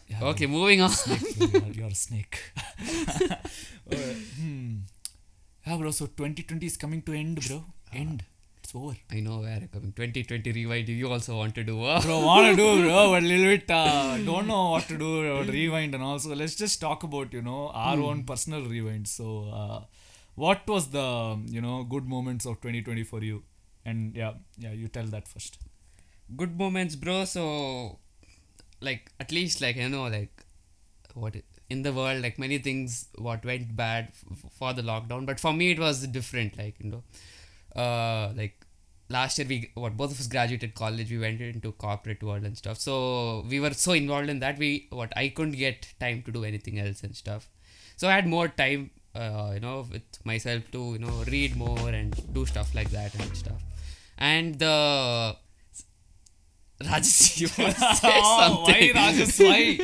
Yeah, 0.07 0.23
Okay, 0.23 0.47
moving 0.47 0.81
on. 0.81 0.89
Snake. 0.89 1.21
You're, 1.75 1.88
a 1.88 1.95
snake. 1.95 2.39
Hmm. 3.91 4.77
Yeah, 5.65 5.77
bro. 5.77 5.91
So 5.91 6.05
2020 6.07 6.65
is 6.65 6.77
coming 6.77 7.01
to 7.03 7.13
end, 7.13 7.47
bro. 7.47 7.63
End. 7.93 8.23
It's 8.63 8.73
over. 8.75 8.95
I 9.11 9.19
know 9.19 9.39
where 9.39 9.55
I'm 9.55 9.67
coming. 9.67 9.91
2020 9.93 10.51
rewind. 10.51 10.89
You 10.89 11.11
also 11.11 11.38
want 11.38 11.55
to 11.55 11.63
do? 11.63 11.83
Uh, 11.83 12.01
Bro, 12.01 12.19
wanna 12.25 12.55
do, 12.55 12.81
bro, 12.83 13.09
but 13.11 13.23
a 13.23 13.25
little 13.25 13.45
bit 13.45 13.69
uh, 13.71 14.17
don't 14.17 14.47
know 14.47 14.71
what 14.71 14.88
to 14.88 14.97
do 14.97 15.25
about 15.25 15.47
rewind 15.53 15.93
and 15.95 16.03
also 16.03 16.35
let's 16.35 16.55
just 16.55 16.79
talk 16.81 17.03
about 17.03 17.33
you 17.33 17.41
know 17.41 17.69
our 17.69 17.99
own 17.99 18.23
personal 18.23 18.63
rewind. 18.65 19.07
So, 19.07 19.49
uh, 19.61 19.83
what 20.35 20.67
was 20.67 20.89
the 20.89 21.39
you 21.47 21.61
know 21.61 21.83
good 21.83 22.05
moments 22.07 22.45
of 22.45 22.59
2020 22.61 23.03
for 23.03 23.23
you? 23.23 23.43
And 23.85 24.15
yeah, 24.15 24.33
yeah, 24.57 24.71
you 24.71 24.88
tell 24.88 25.05
that 25.05 25.27
first. 25.27 25.57
good 26.38 26.57
moments, 26.57 26.95
bro. 26.95 27.25
So, 27.25 27.99
like 28.81 29.12
at 29.19 29.31
least 29.31 29.62
like 29.62 29.75
you 29.75 29.89
know 29.89 30.03
like 30.03 30.45
what 31.13 31.36
in 31.69 31.83
the 31.83 31.91
world 31.93 32.21
like 32.21 32.39
many 32.39 32.57
things 32.57 33.07
what 33.17 33.45
went 33.45 33.75
bad 33.75 34.09
f- 34.09 34.51
for 34.51 34.74
the 34.74 34.81
lockdown, 34.81 35.25
but 35.25 35.39
for 35.39 35.53
me 35.53 35.71
it 35.71 35.79
was 35.79 36.05
different. 36.07 36.57
Like 36.57 36.75
you 36.79 36.91
know, 36.91 37.03
uh, 37.81 38.31
like 38.36 38.65
last 39.09 39.38
year 39.38 39.48
we 39.48 39.71
what 39.75 39.98
both 39.98 40.12
of 40.12 40.19
us 40.19 40.27
graduated 40.27 40.75
college. 40.75 41.12
We 41.12 41.19
went 41.19 41.41
into 41.41 41.71
corporate 41.74 42.24
world 42.24 42.43
and 42.43 42.57
stuff. 42.57 42.79
So 42.79 43.45
we 43.50 43.59
were 43.59 43.74
so 43.74 43.93
involved 43.93 44.29
in 44.29 44.39
that 44.39 44.57
we 44.57 44.88
what 44.89 45.13
I 45.15 45.29
couldn't 45.29 45.57
get 45.57 45.93
time 46.00 46.24
to 46.24 46.31
do 46.31 46.43
anything 46.43 46.79
else 46.79 47.03
and 47.03 47.15
stuff. 47.15 47.48
So 47.98 48.07
I 48.07 48.13
had 48.13 48.27
more 48.27 48.48
time, 48.48 48.91
uh, 49.13 49.51
you 49.53 49.59
know, 49.59 49.86
with 49.91 50.25
myself 50.25 50.63
to 50.71 50.93
you 50.93 51.00
know 51.00 51.24
read 51.27 51.55
more 51.55 51.89
and 51.89 52.15
do 52.33 52.45
stuff 52.45 52.74
like 52.74 52.89
that 52.91 53.13
and 53.15 53.36
stuff. 53.36 53.62
And 54.17 54.57
the 54.59 55.36
Rajesh, 56.83 57.39
you 57.41 57.50
want 57.57 57.75
to 57.75 57.81
say 57.95 58.21
Oh, 58.21 58.63
why 58.63 58.88
something? 58.88 58.93
Rajas? 58.93 59.39
Why? 59.39 59.79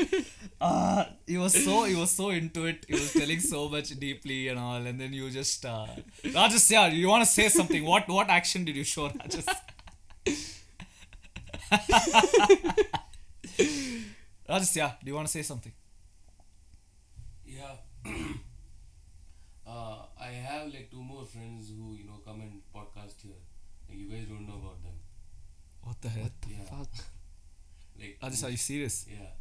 Uh, 0.61 1.05
he 1.27 1.37
was 1.37 1.53
so 1.53 1.83
he 1.83 1.95
was 1.95 2.11
so 2.11 2.29
into 2.29 2.65
it. 2.65 2.85
He 2.87 2.93
was 2.93 3.11
telling 3.13 3.39
so 3.41 3.67
much 3.69 3.89
deeply 3.99 4.47
and 4.47 4.57
all, 4.57 4.77
and 4.77 4.99
then 4.99 5.11
you 5.13 5.29
just 5.29 5.65
uh, 5.65 5.87
Rajas, 6.33 6.71
yeah, 6.71 6.87
you 6.87 7.07
want 7.09 7.25
to 7.25 7.29
say 7.29 7.49
something? 7.49 7.83
What 7.83 8.07
what 8.07 8.29
action 8.29 8.63
did 8.63 8.75
you 8.77 8.85
show, 8.85 9.09
Rajas? 9.09 9.45
Rajas, 14.49 14.75
yeah, 14.75 14.93
do 15.03 15.09
you 15.11 15.15
want 15.15 15.27
to 15.27 15.31
say 15.31 15.41
something? 15.41 15.71
Yeah. 17.45 17.75
uh, 19.67 20.05
I 20.19 20.27
have 20.47 20.67
like 20.73 20.89
two 20.91 21.01
more 21.01 21.25
friends 21.25 21.69
who 21.69 21.93
you 21.95 22.05
know 22.05 22.19
come 22.25 22.41
and 22.41 22.61
podcast 22.73 23.21
here. 23.21 23.41
Like, 23.89 23.97
you 23.97 24.09
guys 24.09 24.25
don't 24.27 24.47
know 24.47 24.55
about 24.63 24.74
them. 26.07 26.23
What 26.23 26.31
the 26.41 26.53
yeah. 26.55 26.69
Fuck. 26.71 26.89
Like 27.99 28.17
Rajas, 28.21 28.43
are 28.43 28.49
you 28.51 28.57
serious? 28.57 29.05
yeah. 29.09 29.31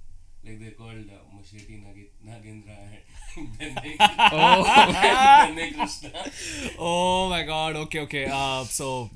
Like 0.47 0.59
they're 0.61 0.77
called 0.81 1.09
uh, 1.17 1.23
Masheti 1.37 1.77
Nagi- 1.85 2.11
Nagendra 2.29 2.77
and 3.37 3.59
Benne 3.59 3.97
Oh. 4.33 5.75
Krishna. 5.79 6.11
Oh 6.79 7.29
my 7.31 7.43
god, 7.43 7.77
okay, 7.85 8.01
okay. 8.01 8.25
Uh, 8.31 8.63
so, 8.65 9.11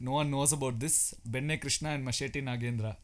no 0.00 0.12
one 0.12 0.30
knows 0.30 0.52
about 0.52 0.80
this. 0.80 1.14
Benne 1.24 1.58
Krishna 1.58 1.90
and 1.90 2.06
Masheti 2.06 2.42
Nagendra. 2.42 2.96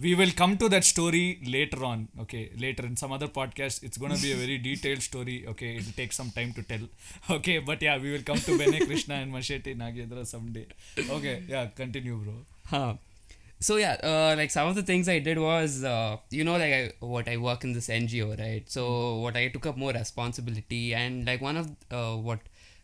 We 0.00 0.14
will 0.16 0.32
come 0.34 0.56
to 0.56 0.68
that 0.70 0.84
story 0.84 1.38
later 1.46 1.84
on, 1.84 2.08
okay? 2.22 2.50
Later 2.58 2.84
in 2.86 2.96
some 2.96 3.12
other 3.12 3.28
podcast. 3.28 3.84
It's 3.84 3.98
going 3.98 4.12
to 4.16 4.20
be 4.20 4.32
a 4.32 4.36
very 4.36 4.58
detailed 4.58 5.02
story, 5.02 5.44
okay? 5.46 5.76
It'll 5.76 5.92
take 5.92 6.12
some 6.12 6.30
time 6.30 6.52
to 6.54 6.62
tell, 6.62 6.88
okay? 7.36 7.58
But 7.60 7.80
yeah, 7.82 7.98
we 7.98 8.10
will 8.10 8.22
come 8.22 8.38
to 8.38 8.58
Benne 8.58 8.84
Krishna 8.86 9.14
and 9.16 9.32
Masheti 9.32 9.76
Nagendra 9.76 10.26
someday. 10.26 10.66
Okay, 11.18 11.44
yeah, 11.46 11.66
continue, 11.66 12.16
bro. 12.16 12.34
Huh. 12.66 12.94
So 13.66 13.76
yeah, 13.76 13.92
uh, 14.10 14.34
like 14.36 14.50
some 14.50 14.66
of 14.68 14.74
the 14.74 14.82
things 14.82 15.08
I 15.08 15.18
did 15.20 15.38
was, 15.38 15.84
uh, 15.84 16.16
you 16.30 16.44
know, 16.46 16.54
like 16.62 16.72
I, 16.80 16.92
what 17.00 17.28
I 17.28 17.36
work 17.48 17.62
in 17.66 17.72
this 17.72 17.88
NGO, 17.88 18.28
right? 18.38 18.68
So 18.76 19.16
what 19.24 19.36
I 19.36 19.48
took 19.54 19.66
up 19.70 19.76
more 19.76 19.92
responsibility, 19.92 20.94
and 20.94 21.26
like 21.30 21.40
one 21.40 21.56
of 21.56 21.68
uh, 21.98 22.16
what 22.28 22.40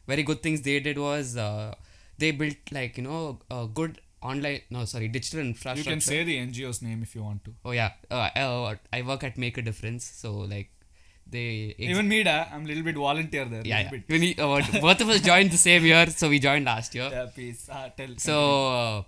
very 0.06 0.22
good 0.22 0.42
things 0.42 0.62
they 0.62 0.78
did 0.78 0.96
was 1.06 1.36
uh, 1.36 1.74
they 2.16 2.30
built 2.30 2.72
like 2.78 2.96
you 2.96 3.04
know 3.08 3.40
a 3.50 3.66
good 3.80 4.00
online, 4.22 4.60
no 4.70 4.84
sorry, 4.84 5.08
digital 5.08 5.40
infrastructure 5.40 5.80
You 5.80 5.96
can 5.96 6.00
say 6.00 6.22
the 6.24 6.36
NGO's 6.38 6.80
name 6.82 7.02
if 7.02 7.14
you 7.16 7.22
want 7.24 7.44
to. 7.46 7.54
Oh 7.64 7.72
yeah, 7.72 7.92
uh, 8.10 8.28
uh, 8.36 8.74
I 8.92 9.02
work 9.02 9.24
at 9.24 9.36
Make 9.36 9.58
a 9.58 9.62
Difference, 9.62 10.04
so 10.04 10.32
like 10.54 10.70
they 11.26 11.74
ex- 11.78 11.90
Even 11.90 12.08
me, 12.08 12.22
da, 12.22 12.46
I'm 12.52 12.64
a 12.64 12.68
little 12.68 12.82
bit 12.84 12.94
volunteer 12.94 13.44
there. 13.44 13.62
yeah, 13.64 13.90
yeah. 14.08 14.44
Uh, 14.44 14.80
both 14.80 15.00
of 15.00 15.08
us 15.08 15.20
joined 15.20 15.50
the 15.50 15.56
same 15.68 15.84
year, 15.84 16.06
so 16.10 16.28
we 16.28 16.38
joined 16.38 16.64
last 16.64 16.94
year. 16.94 17.08
Yeah, 17.10 17.26
please. 17.34 17.68
Ah, 17.70 17.88
tell. 17.96 18.14
So 18.16 18.68
uh, 18.68 19.02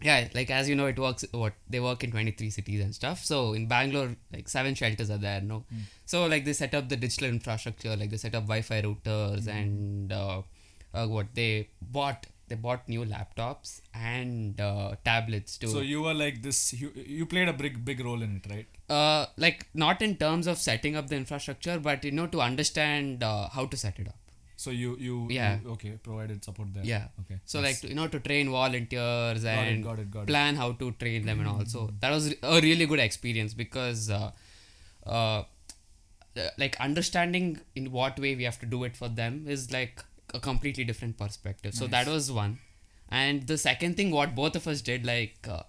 yeah, 0.00 0.28
like 0.34 0.50
as 0.50 0.68
you 0.68 0.76
know, 0.76 0.86
it 0.86 0.98
works. 0.98 1.24
What 1.32 1.54
they 1.68 1.80
work 1.80 2.04
in 2.04 2.10
twenty 2.10 2.30
three 2.30 2.50
cities 2.50 2.82
and 2.84 2.94
stuff. 2.94 3.24
So 3.24 3.52
in 3.54 3.66
Bangalore, 3.66 4.16
like 4.32 4.48
seven 4.48 4.74
shelters 4.74 5.10
are 5.10 5.18
there. 5.18 5.40
No, 5.40 5.64
so 6.04 6.26
like 6.26 6.44
they 6.44 6.52
set 6.52 6.74
up 6.74 6.88
the 6.88 6.96
digital 6.96 7.28
infrastructure, 7.28 7.96
like 7.96 8.10
they 8.10 8.16
set 8.16 8.34
up 8.34 8.44
Wi-Fi 8.44 8.82
routers 8.82 9.48
and 9.48 10.12
uh, 10.12 10.42
uh, 10.94 11.06
what 11.06 11.26
they 11.34 11.68
bought. 11.80 12.26
They 12.48 12.54
bought 12.54 12.88
new 12.88 13.04
laptops 13.04 13.82
and 13.92 14.58
uh, 14.58 14.94
tablets 15.04 15.58
too. 15.58 15.68
So 15.68 15.80
you 15.80 16.00
were 16.00 16.14
like 16.14 16.40
this. 16.42 16.72
You, 16.72 16.90
you 16.96 17.26
played 17.26 17.46
a 17.48 17.52
big 17.52 17.84
big 17.84 18.02
role 18.02 18.22
in 18.22 18.40
it, 18.42 18.50
right? 18.50 18.66
uh, 18.88 19.26
like 19.36 19.66
not 19.74 20.00
in 20.00 20.16
terms 20.16 20.46
of 20.46 20.56
setting 20.56 20.96
up 20.96 21.08
the 21.08 21.16
infrastructure, 21.16 21.78
but 21.78 22.04
you 22.04 22.10
know 22.10 22.26
to 22.28 22.40
understand 22.40 23.22
uh, 23.22 23.48
how 23.50 23.66
to 23.66 23.76
set 23.76 23.98
it 23.98 24.08
up. 24.08 24.16
So 24.62 24.72
you 24.82 24.92
you 25.06 25.16
Yeah. 25.34 25.50
you- 25.60 25.70
okay 25.74 25.90
provided 26.06 26.44
support 26.46 26.70
there. 26.76 26.84
Yeah. 26.92 27.04
Okay. 27.24 27.36
So 27.52 27.60
Nice. 27.60 27.66
like 27.68 27.80
to, 27.82 27.88
you 27.90 27.96
know 27.98 28.06
to 28.14 28.20
train 28.28 28.48
volunteers 28.54 29.44
Got 29.44 29.66
it, 29.66 29.72
and 29.72 29.84
got 29.88 29.98
it, 30.04 30.10
got 30.16 30.22
it. 30.24 30.26
plan 30.32 30.56
how 30.62 30.70
to 30.80 30.90
train 31.02 31.26
them 31.30 31.40
and 31.44 31.48
all. 31.50 31.64
So 31.74 31.82
that 32.04 32.10
was 32.16 32.26
a 32.54 32.60
really 32.66 32.86
good 32.92 33.02
experience 33.04 33.54
because 33.62 34.10
uh, 34.10 34.30
uh, 35.06 35.44
like 36.64 36.78
understanding 36.80 37.60
in 37.74 37.90
what 37.90 38.18
way 38.18 38.34
we 38.40 38.44
have 38.44 38.58
to 38.60 38.66
do 38.66 38.84
it 38.84 38.96
for 38.96 39.08
them 39.08 39.44
is 39.56 39.70
like 39.72 40.02
a 40.34 40.40
completely 40.40 40.84
different 40.84 41.16
perspective. 41.16 41.74
So 41.74 41.86
that 41.96 42.06
was 42.06 42.30
one. 42.30 42.58
And 43.08 43.46
the 43.46 43.56
second 43.58 43.96
thing, 43.96 44.10
what 44.10 44.34
both 44.34 44.54
of 44.54 44.66
us 44.68 44.82
did, 44.82 45.06
like, 45.06 45.46
uh, 45.48 45.62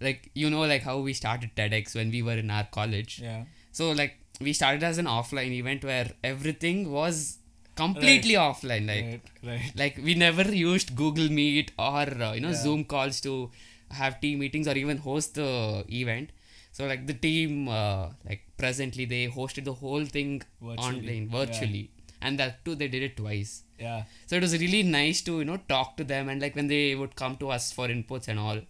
like 0.00 0.30
you 0.34 0.50
know, 0.50 0.60
like 0.72 0.82
how 0.82 0.98
we 0.98 1.12
started 1.12 1.50
TEDx 1.56 1.94
when 1.94 2.10
we 2.10 2.22
were 2.22 2.36
in 2.44 2.50
our 2.50 2.64
college. 2.80 3.20
yeah. 3.20 3.44
So 3.72 3.90
like 3.90 4.18
we 4.40 4.52
started 4.52 4.84
as 4.84 4.98
an 4.98 5.06
offline 5.06 5.50
event 5.62 5.82
where 5.84 6.12
everything 6.22 6.90
was 6.92 7.38
completely 7.76 8.34
offline. 8.34 8.86
Like 8.92 9.04
right. 9.04 9.20
Right. 9.50 9.72
like 9.82 9.96
we 10.08 10.14
never 10.14 10.44
used 10.54 10.94
google 10.96 11.28
meet 11.40 11.72
or 11.78 12.06
uh, 12.26 12.32
you 12.34 12.40
know 12.40 12.50
Yeah. 12.54 12.62
zoom 12.64 12.84
calls 12.84 13.20
to 13.22 13.50
have 13.90 14.20
team 14.20 14.38
meetings 14.40 14.66
or 14.68 14.76
even 14.82 14.98
host 14.98 15.34
the 15.34 15.84
event 16.02 16.30
so 16.72 16.86
like 16.86 17.06
the 17.06 17.14
team 17.26 17.68
uh, 17.68 18.08
like 18.28 18.42
presently 18.62 19.04
they 19.04 19.22
hosted 19.28 19.64
the 19.70 19.74
whole 19.82 20.04
thing 20.16 20.42
Virtually. 20.60 20.86
online 20.88 21.24
Yeah. 21.30 21.38
virtually 21.38 21.90
and 22.22 22.38
that 22.40 22.64
too 22.64 22.74
they 22.74 22.88
did 22.88 23.02
it 23.08 23.16
twice 23.16 23.52
Yeah. 23.78 24.04
so 24.26 24.36
it 24.36 24.42
was 24.46 24.54
really 24.64 24.82
nice 24.82 25.20
to 25.28 25.38
you 25.40 25.44
know 25.50 25.58
talk 25.74 25.96
to 25.98 26.04
them 26.12 26.28
and 26.28 26.40
like 26.46 26.56
when 26.60 26.68
they 26.68 26.84
would 26.94 27.14
come 27.22 27.36
to 27.42 27.50
us 27.56 27.70
for 27.72 27.86
inputs 27.96 28.28
and 28.28 28.38
all 28.46 28.60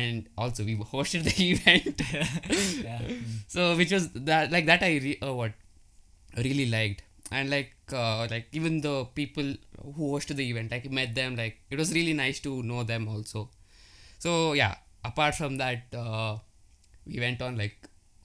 and 0.00 0.28
also 0.38 0.64
we 0.64 0.76
hosted 0.94 1.24
the 1.30 1.36
event 1.50 2.00
Yeah. 2.84 3.00
So 3.54 3.76
which 3.80 3.92
was 3.96 4.06
that 4.30 4.52
like 4.56 4.66
that 4.72 4.82
i 4.90 4.92
re- 5.06 5.18
uh, 5.28 5.34
what 5.40 5.52
really 6.36 6.66
liked 6.66 7.02
and 7.32 7.50
like 7.50 7.72
uh, 7.92 8.26
like 8.30 8.46
even 8.52 8.80
the 8.80 9.04
people 9.14 9.54
who 9.96 10.12
hosted 10.12 10.36
the 10.36 10.48
event 10.50 10.70
like 10.70 10.90
met 10.90 11.14
them 11.14 11.36
like 11.36 11.56
it 11.70 11.78
was 11.78 11.92
really 11.94 12.12
nice 12.12 12.40
to 12.40 12.62
know 12.62 12.82
them 12.82 13.08
also 13.08 13.48
so 14.18 14.52
yeah 14.52 14.74
apart 15.04 15.34
from 15.34 15.56
that 15.58 15.82
uh, 15.94 16.36
we 17.06 17.18
went 17.20 17.40
on 17.42 17.56
like 17.56 17.76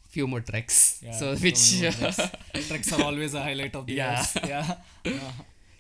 few 0.10 0.28
more 0.28 0.42
treks 0.42 1.02
Yeah. 1.04 1.12
so 1.12 1.36
which 1.36 1.62
treks. 2.68 2.92
Are 2.94 3.04
always 3.04 3.34
a 3.34 3.42
highlight 3.44 3.76
of 3.76 3.86
the 3.88 3.94
Yeah. 3.94 4.16
years. 4.16 4.38
Yeah. 4.48 5.32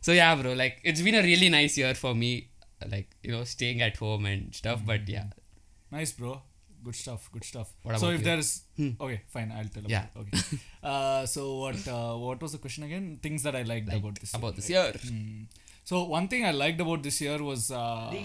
So 0.01 0.11
yeah 0.11 0.35
bro 0.35 0.53
like 0.53 0.81
it's 0.83 1.01
been 1.01 1.15
a 1.15 1.23
really 1.23 1.49
nice 1.49 1.77
year 1.77 1.93
for 1.95 2.13
me 2.13 2.49
like 2.95 3.09
you 3.23 3.31
know 3.31 3.43
staying 3.43 3.81
at 3.81 3.95
home 3.97 4.25
and 4.25 4.53
stuff 4.53 4.81
but 4.85 5.07
yeah 5.07 5.27
nice, 5.91 6.11
bro. 6.11 6.41
Good 6.85 6.95
stuff. 6.95 7.29
Good 7.35 7.43
stuff. 7.51 7.67
What 7.83 7.99
so 7.99 8.09
if 8.09 8.19
you? 8.19 8.25
there's 8.29 8.49
okay, 9.05 9.21
fine. 9.35 9.51
I'll 9.57 9.69
tell. 9.75 9.85
About 9.85 9.91
Yeah. 9.95 10.05
it. 10.15 10.19
Okay. 10.21 10.39
uh, 10.91 11.25
so 11.25 11.41
what? 11.63 11.87
Uh, 11.87 12.13
what 12.25 12.41
was 12.45 12.51
the 12.55 12.59
question 12.65 12.83
again? 12.89 13.05
Things 13.27 13.41
that 13.47 13.55
I 13.55 13.63
liked 13.73 13.87
Like, 13.91 13.99
about 14.03 14.19
this. 14.19 14.33
about 14.39 14.53
year, 14.69 14.91
this 14.91 14.99
right? 15.05 15.11
year 15.11 15.21
Hmm. 15.21 15.43
So 15.83 16.03
one 16.17 16.27
thing 16.27 16.45
I 16.45 16.51
liked 16.51 16.79
about 16.85 17.01
this 17.07 17.19
year 17.21 17.39
was 17.51 17.71
uh, 17.71 18.11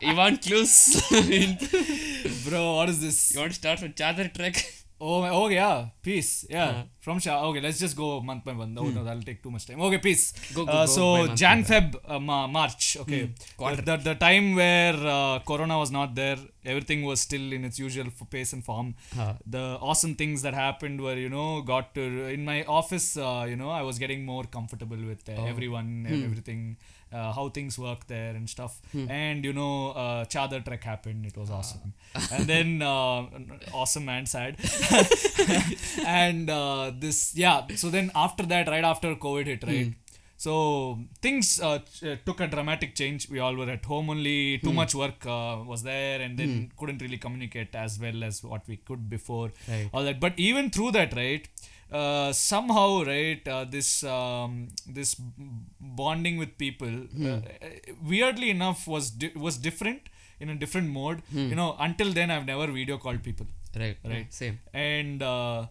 you 0.00 0.14
want 0.16 0.42
clues 0.42 1.02
bro. 2.44 2.76
What 2.76 2.88
is 2.90 3.00
this? 3.00 3.34
You 3.34 3.40
want 3.40 3.52
to 3.52 3.58
start 3.58 3.82
with 3.82 3.94
Chadar 3.96 4.32
trek 4.34 4.54
Oh, 5.00 5.22
oh 5.22 5.48
yeah, 5.48 5.90
peace. 6.02 6.44
Yeah, 6.50 6.64
Uh-huh. 6.70 6.82
from 7.00 7.18
Shah. 7.20 7.44
Okay, 7.48 7.60
let's 7.60 7.78
just 7.78 7.96
go 7.96 8.20
month 8.20 8.44
by 8.44 8.52
month. 8.52 8.72
No, 8.78 8.82
no, 8.96 9.04
that'll 9.04 9.22
take 9.22 9.40
too 9.44 9.50
much 9.52 9.64
time. 9.66 9.80
Okay, 9.80 9.98
peace. 9.98 10.32
Hmm. 10.48 10.54
Go, 10.56 10.64
go, 10.66 10.72
uh, 10.72 10.86
so 10.88 11.04
month 11.18 11.38
Jan 11.38 11.62
Feb 11.64 11.94
uh, 12.04 12.18
Ma- 12.18 12.48
March. 12.48 12.96
Okay, 13.02 13.30
Quarter. 13.56 13.82
the, 13.82 13.96
the 13.96 14.02
the 14.08 14.14
time 14.16 14.56
where 14.56 14.96
uh, 14.96 15.38
Corona 15.50 15.78
was 15.78 15.92
not 15.98 16.16
there, 16.16 16.38
everything 16.64 17.04
was 17.04 17.20
still 17.20 17.52
in 17.52 17.64
its 17.64 17.78
usual 17.78 18.06
pace 18.28 18.52
and 18.52 18.64
form. 18.64 18.94
Huh. 19.14 19.34
The 19.46 19.64
awesome 19.80 20.16
things 20.16 20.42
that 20.42 20.54
happened 20.54 21.00
were, 21.00 21.14
you 21.26 21.28
know, 21.28 21.62
got 21.62 21.94
to 21.94 22.02
in 22.36 22.44
my 22.44 22.64
office. 22.64 23.16
Uh, 23.16 23.46
you 23.48 23.54
know, 23.54 23.70
I 23.70 23.82
was 23.82 24.00
getting 24.00 24.24
more 24.34 24.44
comfortable 24.58 24.96
with 25.12 25.28
uh, 25.28 25.34
Oh. 25.38 25.46
everyone, 25.54 26.06
and 26.08 26.24
everything. 26.24 26.76
Uh, 27.12 27.32
how 27.32 27.48
things 27.48 27.78
work 27.78 28.06
there 28.06 28.34
and 28.34 28.48
stuff, 28.50 28.80
and 29.08 29.44
you 29.44 29.52
know, 29.52 29.90
uh, 29.92 30.24
Chadar 30.26 30.64
trek 30.64 30.84
happened. 30.84 31.24
It 31.24 31.36
was 31.36 31.50
awesome, 31.50 31.94
and 32.32 32.46
then 32.46 32.82
uh, 32.82 33.26
awesome 33.72 34.08
and 34.08 34.28
sad. 34.28 34.56
and 36.06 36.50
uh, 36.50 36.92
this 36.98 37.34
yeah. 37.34 37.66
So 37.76 37.88
then 37.88 38.10
after 38.14 38.44
that 38.44 38.68
right 38.68 38.84
after 38.84 39.14
covid 39.14 39.46
hit 39.46 39.64
right? 39.64 39.94
So 40.40 41.00
things 41.20 41.60
uh, 41.60 41.80
uh, 42.06 42.14
took 42.24 42.40
a 42.40 42.46
dramatic 42.46 42.94
change. 42.94 43.28
We 43.28 43.40
all 43.40 43.56
were 43.56 43.68
at 43.68 43.84
home 43.84 44.08
only. 44.08 44.58
Too 44.58 44.72
much 44.72 44.94
work 44.94 45.26
uh, 45.26 45.58
was 45.66 45.82
there. 45.82 46.20
And 46.20 46.38
then 46.38 46.70
couldn't 46.78 47.02
really 47.02 47.18
communicate 47.18 47.74
as 47.74 47.98
well 47.98 48.22
as 48.22 48.44
what 48.44 48.62
we 48.68 48.76
could 48.76 49.10
before. 49.10 49.50
Right. 49.68 49.90
all 49.92 50.04
that. 50.04 50.20
But 50.20 50.34
even 50.36 50.70
through 50.70 50.92
that 50.92 51.16
right 51.16 51.48
uh, 51.92 52.32
somehow 52.32 53.02
right 53.04 53.46
uh, 53.48 53.64
this 53.64 54.04
um, 54.04 54.68
this 54.86 55.14
bonding 55.80 56.36
with 56.38 56.56
people 56.58 56.94
uh, 57.32 57.40
weirdly 58.02 58.50
enough 58.50 58.86
was 58.86 59.10
di- 59.10 59.32
was 59.34 59.56
different 59.56 60.02
in 60.40 60.48
a 60.50 60.54
different 60.54 60.88
mode. 60.90 61.22
You 61.32 61.54
know 61.60 61.76
until 61.80 62.12
then 62.12 62.30
i've 62.30 62.46
never 62.46 62.66
video 62.80 62.98
called 62.98 63.22
people. 63.22 63.46
Right. 63.76 63.96
Right. 64.04 64.32
same. 64.40 64.60
And 64.74 65.22
uh, 65.22 65.66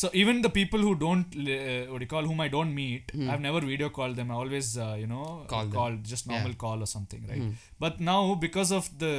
so 0.00 0.08
even 0.14 0.40
the 0.44 0.48
people 0.50 0.80
who 0.80 0.94
don't 0.94 1.34
li- 1.34 1.56
uh, 1.62 1.90
what 1.92 1.98
do 1.98 2.04
you 2.04 2.08
call 2.12 2.24
whom 2.30 2.40
I 2.40 2.48
don't 2.48 2.74
meet, 2.74 3.10
I've 3.32 3.40
never 3.46 3.60
video 3.60 3.88
called 3.90 4.16
them. 4.16 4.30
I 4.30 4.34
always 4.34 4.68
uh, 4.78 4.96
you 4.98 5.06
know 5.06 5.24
Hmm. 5.24 5.46
Call 5.74 5.90
them. 5.90 6.02
just 6.12 6.26
normal 6.30 6.48
Yeah. 6.52 6.60
call 6.64 6.82
or 6.84 6.86
something, 6.92 7.26
right? 7.32 7.42
Hmm. 7.42 7.50
But 7.84 8.00
now 8.08 8.34
because 8.46 8.72
of 8.78 8.88
the 9.02 9.12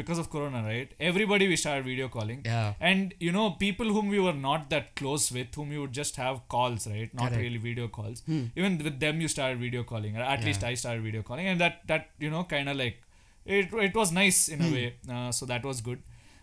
because 0.00 0.18
of 0.22 0.28
Corona, 0.34 0.62
right? 0.66 0.92
Everybody 1.10 1.48
we 1.52 1.56
started 1.64 1.84
video 1.92 2.08
calling. 2.16 2.42
Yeah. 2.44 2.74
And 2.90 3.14
you 3.28 3.32
know, 3.38 3.46
people 3.64 3.88
whom 3.96 4.08
we 4.16 4.20
were 4.26 4.36
not 4.44 4.68
that 4.74 4.94
close 5.02 5.30
with, 5.38 5.54
whom 5.60 5.72
you 5.72 5.80
would 5.86 5.96
just 6.02 6.16
have 6.24 6.42
calls, 6.56 6.86
right? 6.94 7.14
Not 7.14 7.28
Correct. 7.30 7.42
really 7.46 7.62
video 7.68 7.88
calls. 7.88 8.22
Hmm. 8.26 8.44
Even 8.56 8.78
with 8.90 9.00
them, 9.06 9.20
you 9.26 9.28
started 9.36 9.58
video 9.66 9.84
calling. 9.94 10.16
Or 10.18 10.22
at 10.36 10.44
least 10.50 10.64
I 10.64 10.74
started 10.84 11.02
video 11.10 11.22
calling, 11.32 11.46
and 11.54 11.60
that 11.66 11.80
that 11.94 12.10
you 12.18 12.30
know, 12.36 12.44
kind 12.56 12.68
of 12.68 12.76
like 12.84 13.00
it. 13.58 13.72
It 13.90 13.94
was 14.04 14.12
nice 14.22 14.40
in 14.48 14.60
Hmm. 14.60 14.70
a 14.70 14.72
way. 14.78 14.86
Uh, 15.18 15.30
so 15.40 15.46
that 15.54 15.64
was 15.72 15.80
good. 15.90 16.02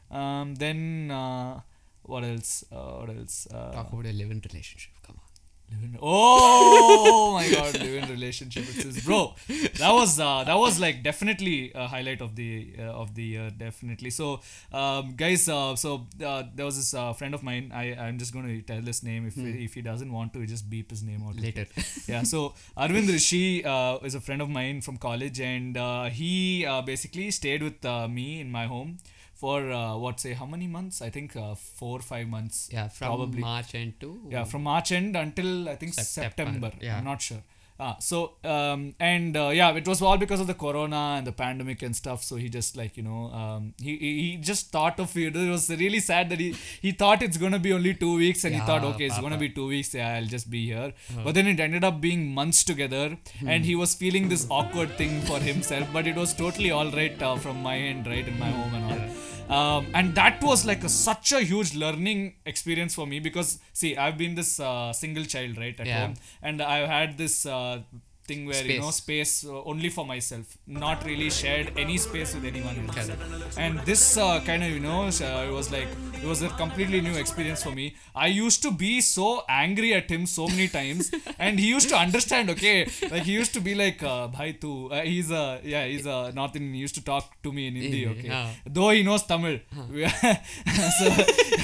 Um, 0.09 0.55
then 0.55 1.11
uh, 1.11 1.59
what 2.07 2.23
else? 2.23 2.63
Uh, 2.71 2.75
what 2.99 3.09
else? 3.09 3.47
Uh, 3.53 3.71
Talk 3.71 3.91
about 3.93 4.05
a 4.05 4.13
live-in 4.13 4.41
relationship. 4.49 4.93
Come 5.05 5.15
on. 5.19 5.23
Live 5.69 5.83
in, 5.83 5.97
oh 6.01 7.33
my 7.33 7.45
god, 7.51 7.77
live 7.85 7.95
in 8.03 8.09
relationship 8.09 8.65
with 8.67 8.81
sis, 8.81 9.03
bro. 9.03 9.35
That 9.79 9.91
was 9.91 10.17
uh, 10.17 10.45
that 10.45 10.57
was 10.57 10.79
like 10.79 11.03
definitely 11.03 11.73
a 11.75 11.87
highlight 11.87 12.21
of 12.21 12.37
the 12.37 12.73
uh, 12.79 12.83
of 13.03 13.13
the 13.15 13.23
year, 13.23 13.49
definitely. 13.49 14.11
So, 14.11 14.39
um, 14.71 15.15
guys, 15.17 15.49
uh, 15.49 15.75
so 15.75 16.07
uh, 16.25 16.43
there 16.55 16.65
was 16.65 16.77
this 16.77 16.93
uh, 16.93 17.11
friend 17.11 17.33
of 17.35 17.43
mine. 17.43 17.73
I 17.75 17.95
I'm 17.95 18.17
just 18.17 18.31
going 18.31 18.47
to 18.47 18.61
tell 18.61 18.81
his 18.81 19.03
name. 19.03 19.27
If 19.27 19.37
if 19.37 19.73
he 19.73 19.81
doesn't 19.81 20.11
want 20.19 20.31
to, 20.35 20.45
just 20.45 20.69
beep 20.69 20.89
his 20.89 21.03
name 21.03 21.21
out 21.27 21.35
Later. 21.35 21.65
yeah 22.07 22.23
so 22.23 22.53
arvind 22.77 23.11
rishi 23.11 23.43
uh, 23.65 23.97
is 24.09 24.15
a 24.15 24.21
friend 24.21 24.41
of 24.41 24.49
mine 24.49 24.79
from 24.79 24.95
college 24.95 25.41
and 25.41 25.75
uh, 25.75 26.05
he 26.05 26.65
uh, 26.65 26.81
basically 26.81 27.29
stayed 27.31 27.61
with 27.61 27.83
uh, 27.85 28.07
me 28.07 28.39
in 28.39 28.49
my 28.49 28.65
home 28.67 28.97
for 29.41 29.57
uh, 29.71 29.95
what 30.03 30.19
say 30.23 30.33
how 30.41 30.45
many 30.55 30.67
months? 30.77 31.01
I 31.07 31.09
think 31.15 31.35
uh, 31.35 31.53
four 31.55 31.99
five 31.99 32.27
months 32.35 32.69
Yeah, 32.77 32.87
from 32.97 33.07
probably. 33.07 33.41
March 33.49 33.75
end 33.81 33.93
to 34.03 34.09
yeah 34.35 34.43
from 34.51 34.63
march 34.71 34.91
end 34.99 35.15
until 35.25 35.69
i 35.73 35.75
think 35.81 35.93
September, 35.93 36.69
september, 36.69 36.71
yeah. 36.85 36.97
i'm 36.97 37.07
not 37.11 37.21
sure 37.27 37.43
Ah, 37.79 37.95
so 37.99 38.33
um, 38.43 38.95
and 38.99 39.37
uh, 39.37 39.49
yeah, 39.49 39.71
it 39.75 39.87
was 39.87 40.01
all 40.01 40.17
because 40.17 40.39
of 40.39 40.47
the 40.47 40.53
corona 40.55 41.01
and 41.17 41.27
the 41.27 41.31
pandemic 41.31 41.83
and 41.83 41.95
stuff. 41.95 42.23
So 42.23 42.35
he 42.35 42.49
just 42.49 42.75
like 42.75 42.97
you 42.97 43.03
know 43.03 43.31
um, 43.41 43.73
he, 43.79 43.95
he 43.97 44.37
just 44.37 44.71
thought 44.71 44.99
of 44.99 45.15
it. 45.15 45.35
It 45.35 45.49
was 45.49 45.69
really 45.69 45.99
sad 45.99 46.29
that 46.31 46.39
he 46.39 46.55
he 46.81 46.91
thought 46.91 47.21
it's 47.21 47.37
gonna 47.37 47.59
be 47.59 47.73
only 47.73 47.93
two 47.93 48.15
weeks 48.15 48.43
and 48.45 48.55
he 48.55 48.61
thought 48.61 48.81
Yeah, 48.83 48.89
okay 48.95 49.05
it's 49.05 49.19
gonna 49.19 49.37
be 49.37 49.49
two 49.49 49.67
weeks. 49.67 49.93
Yeah, 49.93 50.15
I'll 50.15 50.25
just 50.25 50.49
be 50.49 50.65
here. 50.65 50.93
But 51.23 51.35
then 51.35 51.47
it 51.47 51.59
ended 51.59 51.83
up 51.83 52.01
being 52.01 52.33
months 52.33 52.63
together, 52.63 53.05
and 53.45 53.63
he 53.65 53.75
was 53.75 53.93
feeling 53.93 54.27
this 54.29 54.47
awkward 54.49 54.97
thing 54.97 55.21
for 55.21 55.39
himself. 55.39 55.87
But 55.93 56.07
it 56.07 56.15
was 56.15 56.33
totally 56.33 56.71
all 56.71 56.91
right 56.91 57.21
uh, 57.21 57.35
from 57.37 57.61
my 57.61 57.77
end, 57.77 58.07
right 58.07 58.27
in 58.27 58.39
my 58.39 58.49
home 58.59 58.73
and 58.73 58.85
all. 58.91 59.36
Um, 59.49 59.87
and 59.93 60.13
that 60.15 60.43
was 60.43 60.65
like 60.65 60.83
a, 60.83 60.89
such 60.89 61.31
a 61.31 61.39
huge 61.39 61.73
learning 61.73 62.35
experience 62.45 62.93
for 62.95 63.07
me 63.07 63.19
because 63.19 63.59
see 63.71 63.95
I've 63.95 64.17
been 64.17 64.35
this 64.35 64.59
uh, 64.59 64.91
single 64.91 65.23
child 65.23 65.57
right 65.57 65.79
at 65.79 65.87
Yeah. 65.87 66.07
home 66.07 66.15
and 66.41 66.61
I've 66.61 66.89
had 66.89 67.17
this 67.17 67.45
uh, 67.45 67.81
thing 68.27 68.45
where 68.49 68.63
you 68.65 68.79
know 68.79 68.91
Space. 68.91 69.31
space 69.41 69.51
uh, 69.51 69.71
only 69.71 69.89
for 69.89 70.05
myself 70.05 70.57
not 70.85 71.05
really 71.09 71.29
shared 71.29 71.71
any 71.83 71.97
space 72.05 72.33
with 72.35 72.45
anyone 72.51 72.75
else 72.83 72.95
Correct. 72.95 73.57
and 73.57 73.79
this 73.89 74.03
uh, 74.17 74.39
kind 74.49 74.63
of 74.63 74.69
you 74.69 74.79
know 74.87 75.01
uh, 75.05 75.47
it 75.49 75.53
was 75.59 75.71
like 75.71 75.87
it 76.21 76.27
was 76.31 76.41
a 76.41 76.49
completely 76.63 77.01
new 77.07 77.15
experience 77.23 77.63
for 77.67 77.71
me 77.79 77.95
I 78.15 78.27
used 78.27 78.61
to 78.67 78.71
be 78.71 78.93
so 79.01 79.27
angry 79.47 79.93
at 79.93 80.09
him 80.09 80.25
so 80.25 80.47
many 80.47 80.67
times 80.67 81.11
and 81.39 81.59
he 81.59 81.67
used 81.67 81.89
to 81.89 81.97
understand 82.05 82.49
okay 82.55 82.77
like 83.11 83.23
he 83.23 83.33
used 83.41 83.53
to 83.53 83.61
be 83.69 83.75
like 83.83 84.01
uh, 84.03 84.27
bhai 84.37 84.49
tu 84.63 84.73
uh, 84.89 85.01
he's 85.01 85.31
a 85.31 85.45
yeah 85.73 85.85
he's 85.85 86.05
a 86.17 86.19
North 86.39 86.55
Indian 86.55 86.73
he 86.79 86.81
used 86.87 86.95
to 87.01 87.05
talk 87.11 87.25
to 87.47 87.51
me 87.59 87.67
in 87.71 87.75
Hindi 87.83 88.03
okay 88.13 88.31
though 88.79 88.89
he 88.97 89.03
knows 89.09 89.23
Tamil 89.33 89.59
so 90.99 91.07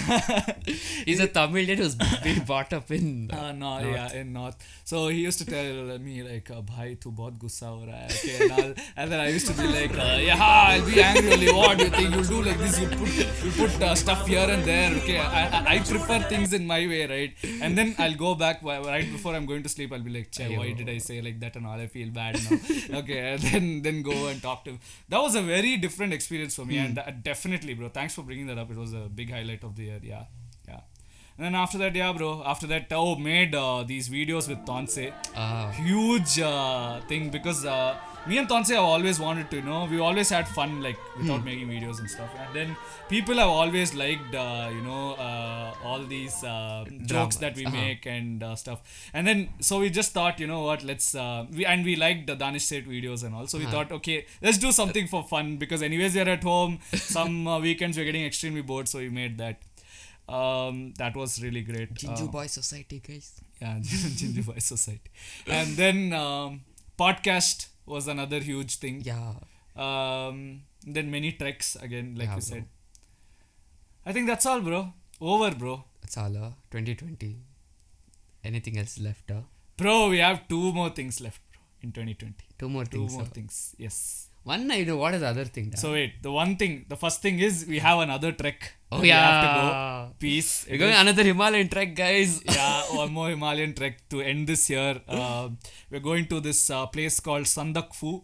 He's 1.06 1.20
a 1.20 1.28
Tamil 1.28 1.66
who's 1.66 1.96
been 1.96 2.44
brought 2.46 2.74
up 2.74 2.92
in. 2.92 3.32
Uh, 3.32 3.52
no, 3.52 3.80
yeah, 3.80 4.14
in 4.14 4.34
North. 4.34 4.56
So 4.84 5.08
he 5.08 5.20
used 5.22 5.40
to 5.40 5.46
tell 5.46 6.00
me 6.00 6.24
like, 6.24 6.50
"Bhai, 6.62 6.96
tu 6.96 7.12
bahut 7.12 7.38
gussa 7.38 7.68
ho 7.68 7.86
raha 7.88 8.02
hai." 8.02 8.18
Okay, 8.18 8.36
and, 8.44 8.52
I'll, 8.54 8.74
and 8.96 9.12
then 9.12 9.20
I 9.20 9.28
used 9.30 9.48
to 9.48 9.54
be 9.54 9.68
like, 9.68 9.98
uh, 9.98 10.18
"Yeah, 10.28 10.44
I'll 10.48 10.86
be 10.86 11.02
angry 11.02 11.34
only. 11.34 11.52
What 11.52 11.78
do 11.78 11.86
you 11.86 11.92
think 11.92 12.16
you'll 12.16 12.30
do 12.34 12.42
like 12.44 12.58
this? 12.58 12.80
You 12.80 12.88
put 12.88 13.18
you 13.46 13.52
put 13.60 13.82
uh, 13.82 13.96
stuff 13.96 14.28
here 14.28 14.48
and 14.56 14.64
there. 14.64 14.92
Okay, 15.02 15.18
I, 15.20 15.44
I, 15.48 15.64
I 15.76 15.80
prefer 15.80 16.20
things 16.34 16.54
in 16.54 16.68
my 16.68 16.80
way, 16.94 17.02
right? 17.08 17.34
And 17.62 17.78
then 17.78 17.96
I'll 17.98 18.20
go 18.26 18.36
back 18.36 18.62
right 18.64 19.12
before 19.12 19.36
I'm 19.36 19.46
going 19.46 19.64
to 19.64 19.70
sleep. 19.70 19.92
I'll 19.94 20.08
be 20.10 20.16
like, 20.20 20.32
"Che, 20.32 20.50
why 20.58 20.72
did 20.74 20.90
I 20.90 20.98
say 21.10 21.22
like 21.22 21.40
that 21.40 21.56
and 21.56 21.66
all? 21.66 21.80
I 21.88 21.88
feel 21.88 22.10
bad 22.22 22.40
now." 22.46 22.60
okay, 23.02 23.20
and 23.34 23.42
then 23.42 23.82
then 23.90 24.02
go 24.12 24.18
and 24.28 24.42
talk 24.42 24.64
to 24.66 24.72
him. 24.72 24.80
That 25.10 25.22
was 25.28 25.36
a 25.36 25.42
very 25.42 25.78
different 25.78 26.14
experience 26.14 26.56
for 26.56 26.66
me, 26.66 26.78
and 26.86 27.00
uh, 27.00 27.12
definitely, 27.32 27.74
bro. 27.74 27.90
Thanks 27.90 28.16
for 28.16 28.24
bringing 28.32 28.48
that 28.48 28.58
up. 28.58 28.72
It 28.72 28.78
was 28.86 28.94
a 28.94 29.06
big 29.22 29.32
highlight 29.32 29.64
of 29.64 29.76
the 29.76 29.86
year. 29.92 30.00
Yeah. 30.14 30.26
And 31.38 31.46
then 31.46 31.56
after 31.56 31.78
that, 31.80 31.96
yeah, 31.96 32.14
bro. 32.14 32.44
After 32.46 32.68
that, 32.68 32.88
oh, 32.92 33.16
made 33.16 33.56
uh, 33.56 33.84
these 33.84 34.08
videos 34.08 34.48
with 34.48 34.66
Tonse. 34.66 35.00
Ah, 35.36 35.72
Huge 35.72 36.40
uh, 36.40 37.00
thing 37.08 37.32
because 37.32 37.66
uh, 37.66 37.96
me 38.28 38.38
and 38.38 38.48
Tonse 38.48 38.70
have 38.70 38.84
always 38.84 39.20
wanted 39.20 39.50
to, 39.50 39.56
you 39.58 39.64
know, 39.64 39.86
we 39.90 40.00
always 40.00 40.30
had 40.30 40.48
fun 40.48 40.82
like 40.84 40.96
without 41.18 41.44
making 41.44 41.68
videos 41.70 41.98
and 42.00 42.08
stuff. 42.10 42.30
And 42.40 42.54
then 42.56 42.78
people 43.10 43.36
have 43.36 43.50
always 43.50 43.96
liked, 43.96 44.36
uh, 44.36 44.70
you 44.72 44.82
know, 44.84 45.14
uh, 45.14 45.74
all 45.84 46.04
these 46.04 46.44
uh, 46.44 46.86
jokes 47.14 47.38
that 47.38 47.56
we 47.56 47.66
Uh-huh. 47.66 47.76
make 47.82 48.06
and 48.06 48.44
uh, 48.44 48.56
stuff. 48.56 49.10
And 49.12 49.26
then 49.28 49.50
so 49.60 49.80
we 49.80 49.90
just 49.90 50.12
thought, 50.14 50.40
you 50.40 50.46
know 50.46 50.62
what, 50.70 50.84
let's 50.84 51.16
uh, 51.16 51.46
we 51.52 51.66
and 51.66 51.84
we 51.84 51.96
liked 51.96 52.28
the 52.28 52.36
Danish 52.36 52.66
Sait 52.66 52.88
videos 52.88 53.24
and 53.24 53.34
all. 53.34 53.48
So 53.48 53.58
we 53.58 53.66
thought, 53.66 53.92
okay, 53.92 54.26
let's 54.44 54.60
do 54.60 54.72
something 54.72 55.08
for 55.08 55.24
fun 55.24 55.58
because 55.58 55.82
anyways 55.82 56.14
we're 56.16 56.30
at 56.30 56.44
home. 56.44 56.80
Some 56.94 57.48
uh, 57.48 57.60
weekends 57.60 57.98
we're 57.98 58.06
getting 58.06 58.24
extremely 58.24 58.62
bored, 58.62 58.88
so 58.88 59.00
we 59.00 59.10
made 59.10 59.38
that. 59.40 59.58
Um, 60.28 60.94
that 60.98 61.16
was 61.16 61.42
really 61.44 61.62
great. 61.62 61.94
Jinju 61.94 62.28
Uh, 62.28 62.32
Boy 62.32 62.48
Society, 62.48 63.00
guys. 63.06 63.42
yeah, 63.62 63.80
Ginger 63.82 64.44
Boy 64.44 64.60
Society. 64.60 65.12
And 65.48 65.76
then 65.76 66.14
um, 66.14 66.62
podcast 66.98 67.68
was 67.86 68.08
another 68.08 68.40
huge 68.40 68.78
thing. 68.78 69.02
Yeah. 69.04 69.34
Um, 69.76 70.62
then 70.86 71.12
many 71.12 71.34
treks 71.34 71.76
again, 71.76 72.16
like 72.16 72.28
Yeah, 72.28 72.36
you 72.36 72.42
bro. 72.42 72.50
said. 72.52 72.66
I 74.06 74.14
think 74.14 74.28
that's 74.28 74.46
all, 74.46 74.62
bro. 74.62 74.94
Over, 75.20 75.52
bro. 75.56 75.84
That's 76.02 76.18
all. 76.18 76.36
Uh, 76.38 76.52
2020. 76.72 77.38
Anything 78.44 78.78
else 78.78 79.00
left? 79.00 79.30
Uh? 79.32 79.42
Bro, 79.78 80.10
we 80.10 80.20
have 80.20 80.48
two 80.48 80.72
more 80.74 80.90
things 80.90 81.20
left, 81.22 81.42
bro, 81.52 81.62
in 81.82 81.92
2020. 81.92 82.36
Two 82.58 82.70
more 82.70 82.86
Two 82.86 83.00
things. 83.00 83.14
more 83.14 83.22
uh. 83.24 83.26
things. 83.26 83.76
Yes. 83.78 84.28
One, 84.44 84.70
I 84.72 84.84
know. 84.84 84.98
What 84.98 85.14
is 85.14 85.22
the 85.22 85.28
other 85.28 85.46
thing? 85.46 85.74
So 85.82 85.94
wait, 85.94 86.22
the 86.22 86.32
one 86.32 86.58
thing, 86.58 86.86
the 86.90 86.98
first 86.98 87.22
thing 87.22 87.40
is 87.40 87.66
we 87.66 87.80
have 87.80 88.00
another 88.00 88.32
trek. 88.34 88.74
oh, 88.92 89.02
yeah. 89.02 89.20
have 89.26 89.44
to 89.44 89.50
go. 90.10 90.16
Peace. 90.20 90.66
We're 90.68 90.76
It 90.76 90.78
going 90.80 90.92
is- 90.94 91.00
another 91.00 91.24
Himalayan 91.24 91.70
trek, 91.70 91.96
guys. 91.96 92.42
yeah, 92.46 92.82
one 93.02 93.12
more 93.14 93.30
Himalayan 93.30 93.74
trek 93.74 93.96
to 94.10 94.20
end 94.22 94.48
this 94.48 94.70
year. 94.70 95.00
Uh, 95.08 95.50
we're 95.90 96.02
going 96.10 96.28
to 96.28 96.40
this 96.42 96.70
uh, 96.70 96.86
place 96.88 97.20
called 97.22 97.46
Sandakphu. 97.46 98.22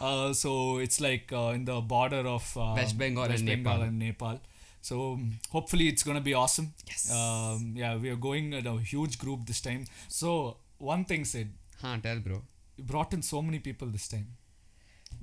Uh, 0.00 0.32
so 0.32 0.78
it's 0.78 1.00
like 1.02 1.30
uh, 1.32 1.52
in 1.58 1.66
the 1.66 1.80
border 1.82 2.24
of 2.36 2.44
uh, 2.56 2.72
West 2.74 2.96
Bengal 2.96 3.28
West 3.28 3.40
and 3.40 3.46
Bengal 3.48 3.72
Nepal. 3.74 3.82
and 3.88 3.98
Nepal. 3.98 4.40
So 4.80 5.12
um, 5.12 5.32
hopefully 5.50 5.88
it's 5.88 6.02
gonna 6.02 6.20
be 6.22 6.32
awesome. 6.32 6.72
Yes. 6.86 7.12
Um, 7.12 7.74
yeah, 7.76 7.96
we 7.96 8.08
are 8.08 8.16
going 8.16 8.52
in 8.54 8.66
a 8.66 8.78
huge 8.80 9.18
group 9.18 9.44
this 9.46 9.60
time. 9.60 9.84
So 10.08 10.56
one 10.78 11.04
thing 11.04 11.24
said, 11.26 11.52
Huh, 11.82 11.98
tell, 12.02 12.20
bro. 12.20 12.42
you 12.78 12.84
brought 12.84 13.12
in 13.12 13.20
so 13.20 13.42
many 13.42 13.58
people 13.58 13.88
this 13.88 14.08
time. 14.08 14.28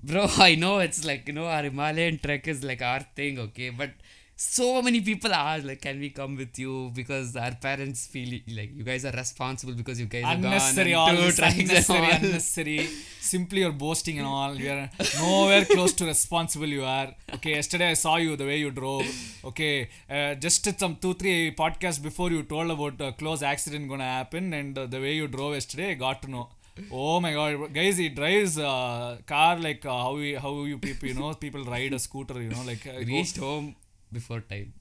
Bro, 0.08 0.28
I 0.38 0.56
know 0.56 0.80
it's 0.80 1.04
like, 1.06 1.28
you 1.28 1.34
know, 1.34 1.48
our 1.48 1.64
Himalayan 1.64 2.20
trek 2.20 2.48
is 2.48 2.64
like 2.64 2.82
our 2.82 3.02
thing, 3.16 3.40
okay? 3.40 3.70
But 3.70 3.92
so 4.36 4.82
many 4.82 5.00
people 5.02 5.34
are 5.34 5.60
like, 5.60 5.82
can 5.82 6.00
we 6.00 6.10
come 6.10 6.36
with 6.36 6.60
you? 6.60 6.92
Because 6.94 7.36
our 7.36 7.56
parents 7.56 8.06
feel 8.06 8.40
like 8.56 8.76
you 8.76 8.84
guys 8.84 9.06
are 9.06 9.14
responsible 9.14 9.74
because 9.74 10.00
you 10.00 10.08
guys 10.08 10.26
are 10.26 10.34
unnecessary 10.34 10.92
gone 10.92 11.16
all 11.16 11.22
this 11.22 11.36
two 11.38 11.42
treks 11.42 11.58
and 11.58 11.70
unnecessary 11.70 12.06
all. 12.06 12.12
unnecessary 12.18 12.90
simply 13.22 13.62
you're 13.62 13.72
boasting 13.72 14.18
and 14.20 14.28
all 14.28 14.54
you 14.54 14.70
are 14.70 14.90
nowhere 15.22 15.64
close 15.66 15.94
to 15.94 16.06
responsible 16.06 16.68
you 16.68 16.84
are 16.84 17.16
okay 17.34 17.52
yesterday 17.52 17.90
i 17.92 17.94
saw 17.94 18.18
you 18.18 18.36
the 18.36 18.46
way 18.46 18.58
you 18.58 18.72
drove 18.72 19.06
okay 19.46 19.90
uh, 20.10 20.36
just 20.36 20.64
did 20.66 20.78
some 20.78 20.98
two 20.98 21.14
three 21.14 21.56
podcasts 21.64 22.02
before 22.10 22.30
you 22.30 22.44
told 22.44 22.70
about 22.70 23.00
a 23.00 23.14
close 23.14 23.42
accident 23.42 23.88
gonna 23.88 24.04
happen 24.20 24.54
and 24.54 24.78
uh, 24.78 24.86
the 24.86 25.00
way 25.00 25.14
you 25.16 25.28
drove 25.28 25.54
yesterday 25.54 25.92
i 25.92 25.94
got 25.94 26.22
to 26.22 26.30
know 26.30 26.48
oh 26.92 27.20
my 27.20 27.32
god 27.34 27.74
guys 27.74 27.98
he 27.98 28.10
drives 28.10 28.58
a 28.58 29.18
car 29.26 29.58
like 29.58 29.86
uh, 29.86 29.98
how 30.04 30.14
we 30.16 30.34
how 30.36 30.64
you 30.64 30.78
people 30.78 31.08
you 31.08 31.14
know 31.14 31.34
people 31.34 31.64
ride 31.64 31.94
a 31.94 32.00
scooter 32.00 32.42
you 32.42 32.50
know 32.50 32.64
like 32.66 32.86
uh, 32.88 32.94
go- 32.94 33.06
Reached 33.14 33.38
home 33.38 33.76
before 34.12 34.42
time 34.42 34.74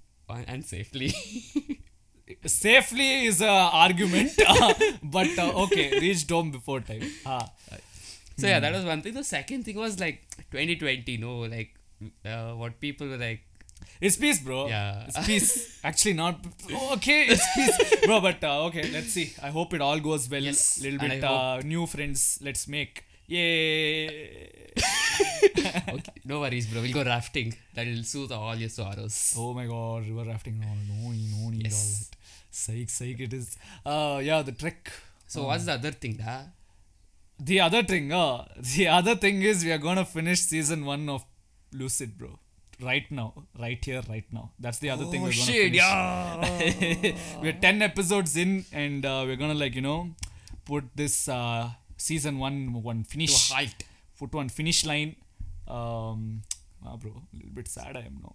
and 0.49 0.65
safely. 0.65 1.13
safely 2.47 3.27
is 3.27 3.41
a 3.43 3.49
argument 3.85 4.33
but 5.03 5.39
uh, 5.39 5.63
okay 5.65 5.99
reached 6.01 6.31
home 6.31 6.51
before 6.51 6.81
time 6.81 7.03
ah. 7.27 7.47
so 8.37 8.47
yeah, 8.47 8.59
that 8.61 8.73
was 8.73 8.85
one 8.85 9.01
thing. 9.03 9.15
The 9.15 9.23
second 9.25 9.65
thing 9.65 9.77
was 9.77 10.01
like 10.01 10.23
2020, 10.51 11.19
no, 11.19 11.41
like 11.41 11.75
uh, 12.25 12.53
what 12.55 12.81
people 12.81 13.07
were 13.09 13.17
like, 13.17 13.43
It's 14.01 14.17
peace, 14.17 14.41
bro. 14.41 14.69
Yeah. 14.69 15.05
It's 15.09 15.27
peace. 15.27 15.81
Actually, 15.85 16.15
not. 16.15 16.39
oh, 16.73 16.95
okay, 16.95 17.27
it's 17.29 17.47
peace, 17.55 18.07
bro. 18.07 18.21
But 18.21 18.43
uh, 18.43 18.65
okay, 18.67 18.91
let's 18.93 19.13
see. 19.13 19.33
I 19.43 19.51
hope 19.51 19.75
it 19.75 19.81
all 19.81 19.99
goes 20.01 20.29
well. 20.29 20.43
Yes, 20.43 20.81
Little 20.83 20.99
bit 20.99 21.23
uh, 21.25 21.61
new 21.65 21.87
friends. 21.87 22.39
Let's 22.43 22.67
make. 22.69 23.05
Yay. 23.27 24.51
okay, 25.89 26.13
no 26.25 26.41
worries, 26.41 26.67
bro. 26.67 26.83
We'll 26.83 26.93
go 26.93 27.05
rafting. 27.05 27.55
That'll 27.75 28.03
soothe 28.03 28.33
all 28.33 28.55
your 28.57 28.69
sorrows. 28.69 29.35
Oh 29.39 29.55
my 29.55 29.67
god, 29.67 30.07
river 30.07 30.25
rafting. 30.29 30.61
No, 30.61 30.67
no 30.89 31.11
no 31.11 31.11
need 31.11 31.33
all 31.43 31.55
Yes. 31.55 32.09
that. 32.11 32.17
Psych, 32.51 32.91
psych. 32.91 33.21
It 33.21 33.33
is. 33.33 33.57
Uh, 33.85 34.21
yeah, 34.23 34.43
the 34.43 34.53
trek. 34.53 34.91
So 35.27 35.47
what's 35.47 35.65
the 35.65 35.73
other 35.73 35.91
thing, 35.93 36.15
da? 36.17 36.43
The 37.41 37.61
other 37.61 37.83
thing, 37.83 38.13
uh, 38.13 38.45
the 38.77 38.89
other 38.89 39.17
thing 39.17 39.43
is 39.43 39.65
we 39.65 39.73
are 39.73 39.79
gonna 39.79 40.05
finish 40.05 40.41
season 40.41 40.85
one 40.85 41.09
of 41.09 41.25
Lucid, 41.73 42.17
bro. 42.17 42.39
Right 42.85 43.11
now, 43.11 43.33
right 43.59 43.83
here, 43.85 44.03
right 44.09 44.27
now. 44.33 44.51
That's 44.59 44.79
the 44.79 44.91
other 44.91 45.07
thing 45.07 45.23
Oh 45.23 45.25
we're 45.29 45.39
gonna 45.41 45.53
shit, 45.53 45.73
finish. 45.73 45.79
yeah. 45.79 47.17
we're 47.43 47.53
10 47.67 47.83
episodes 47.83 48.37
in 48.37 48.65
and 48.73 49.05
uh, 49.07 49.23
we're 49.27 49.37
gonna 49.43 49.55
like 49.65 49.75
you 49.75 49.81
know 49.89 50.11
put 50.65 50.85
this 51.03 51.29
uh, 51.29 51.71
season 51.97 52.39
one 52.39 52.59
one 52.93 53.03
finish 53.05 53.35
To 53.49 53.55
halt. 53.55 53.83
put 54.19 54.33
one 54.35 54.49
finish 54.49 54.85
line 54.85 55.17
um 55.67 56.43
ah, 56.87 56.97
bro 56.97 57.11
a 57.33 57.37
little 57.37 57.55
bit 57.59 57.69
sad 57.69 57.97
i 57.97 58.01
am 58.11 58.19
now 58.23 58.35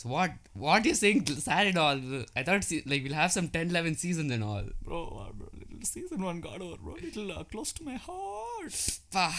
So 0.00 0.08
what? 0.12 0.32
What 0.62 0.84
you 0.88 0.94
saying? 1.00 1.20
Sad 1.42 1.68
and 1.68 1.78
all? 1.82 2.00
I 2.38 2.42
thought 2.46 2.64
se- 2.70 2.82
like 2.92 3.02
we'll 3.04 3.14
have 3.18 3.30
some 3.36 3.46
10, 3.54 3.70
11 3.70 3.94
seasons 4.02 4.30
and 4.36 4.44
all. 4.48 4.64
bro, 4.86 4.98
uh, 5.20 5.30
bro 5.36 5.46
little 5.60 5.86
season 5.90 6.20
one 6.30 6.40
got 6.46 6.60
over 6.66 6.76
bro 6.86 6.96
little 7.04 7.30
uh, 7.36 7.44
close 7.52 7.72
to 7.78 7.82
my 7.90 7.94
heart 8.08 8.74
Pah. 9.14 9.32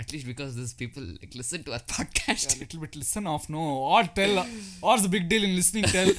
At 0.00 0.12
least 0.12 0.26
because 0.32 0.50
these 0.58 0.72
people 0.82 1.02
like 1.20 1.34
listen 1.40 1.62
to 1.66 1.72
our 1.76 1.84
podcast. 1.96 2.56
a 2.56 2.60
little 2.62 2.80
bit 2.84 2.94
listen 3.02 3.26
off 3.32 3.44
no 3.54 3.62
or 3.92 4.02
tell 4.18 4.34
what's 4.84 5.02
the 5.06 5.12
big 5.16 5.24
deal 5.32 5.44
in 5.48 5.52
listening 5.60 5.84
tell 5.96 6.10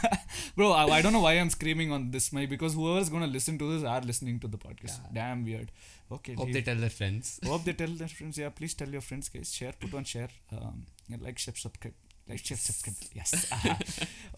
bro 0.56 0.68
I, 0.80 0.82
I 0.96 1.00
don't 1.02 1.14
know 1.16 1.24
why 1.26 1.32
i'm 1.42 1.50
screaming 1.56 1.90
on 1.96 2.02
this 2.16 2.26
mic 2.36 2.48
because 2.54 2.74
whoever's 2.80 3.08
gonna 3.14 3.32
listen 3.38 3.54
to 3.62 3.66
this 3.72 3.82
are 3.94 4.02
listening 4.10 4.36
to 4.44 4.48
the 4.54 4.60
podcast 4.66 5.00
damn 5.18 5.42
weird 5.48 5.68
okay 6.16 6.34
Hope 6.34 6.46
leave. 6.46 6.54
they 6.56 6.62
tell 6.68 6.80
their 6.84 6.94
friends. 7.00 7.26
Hope 7.52 7.64
they 7.68 7.72
tell 7.82 7.94
their 8.02 8.12
friends. 8.16 8.34
Yeah, 8.42 8.50
please 8.58 8.74
tell 8.80 8.90
your 8.96 9.00
friends, 9.08 9.28
guys. 9.34 9.48
Share, 9.58 9.72
put 9.84 9.92
on 9.94 10.04
share. 10.04 10.28
Um, 10.56 10.76
yeah, 11.08 11.16
like, 11.26 11.38
share, 11.44 11.54
subscribe. 11.56 11.94
Like, 12.28 12.42
share, 12.48 12.58
subscribe. 12.58 12.96
Yes. 13.18 13.30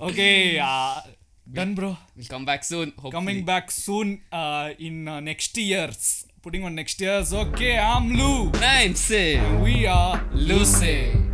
okay. 0.01 0.59
Uh, 0.59 1.01
done, 1.59 1.75
bro. 1.75 1.91
We'll 2.17 2.27
come 2.35 2.45
back 2.45 2.63
soon. 2.65 2.91
Hopefully. 2.93 3.11
Coming 3.19 3.45
back 3.45 3.71
soon. 3.71 4.23
Uh, 4.33 4.71
in 4.79 5.09
uh, 5.09 5.21
next 5.21 5.57
years. 5.59 6.25
Putting 6.47 6.63
on 6.63 6.77
next 6.77 7.01
years. 7.01 7.35
Okay, 7.35 7.77
I'm 7.77 8.17
Lou. 8.17 8.53
I'm 8.55 8.95
Sid. 8.95 9.61
We 9.61 9.85
are 9.85 10.25
Lucid. 10.33 11.26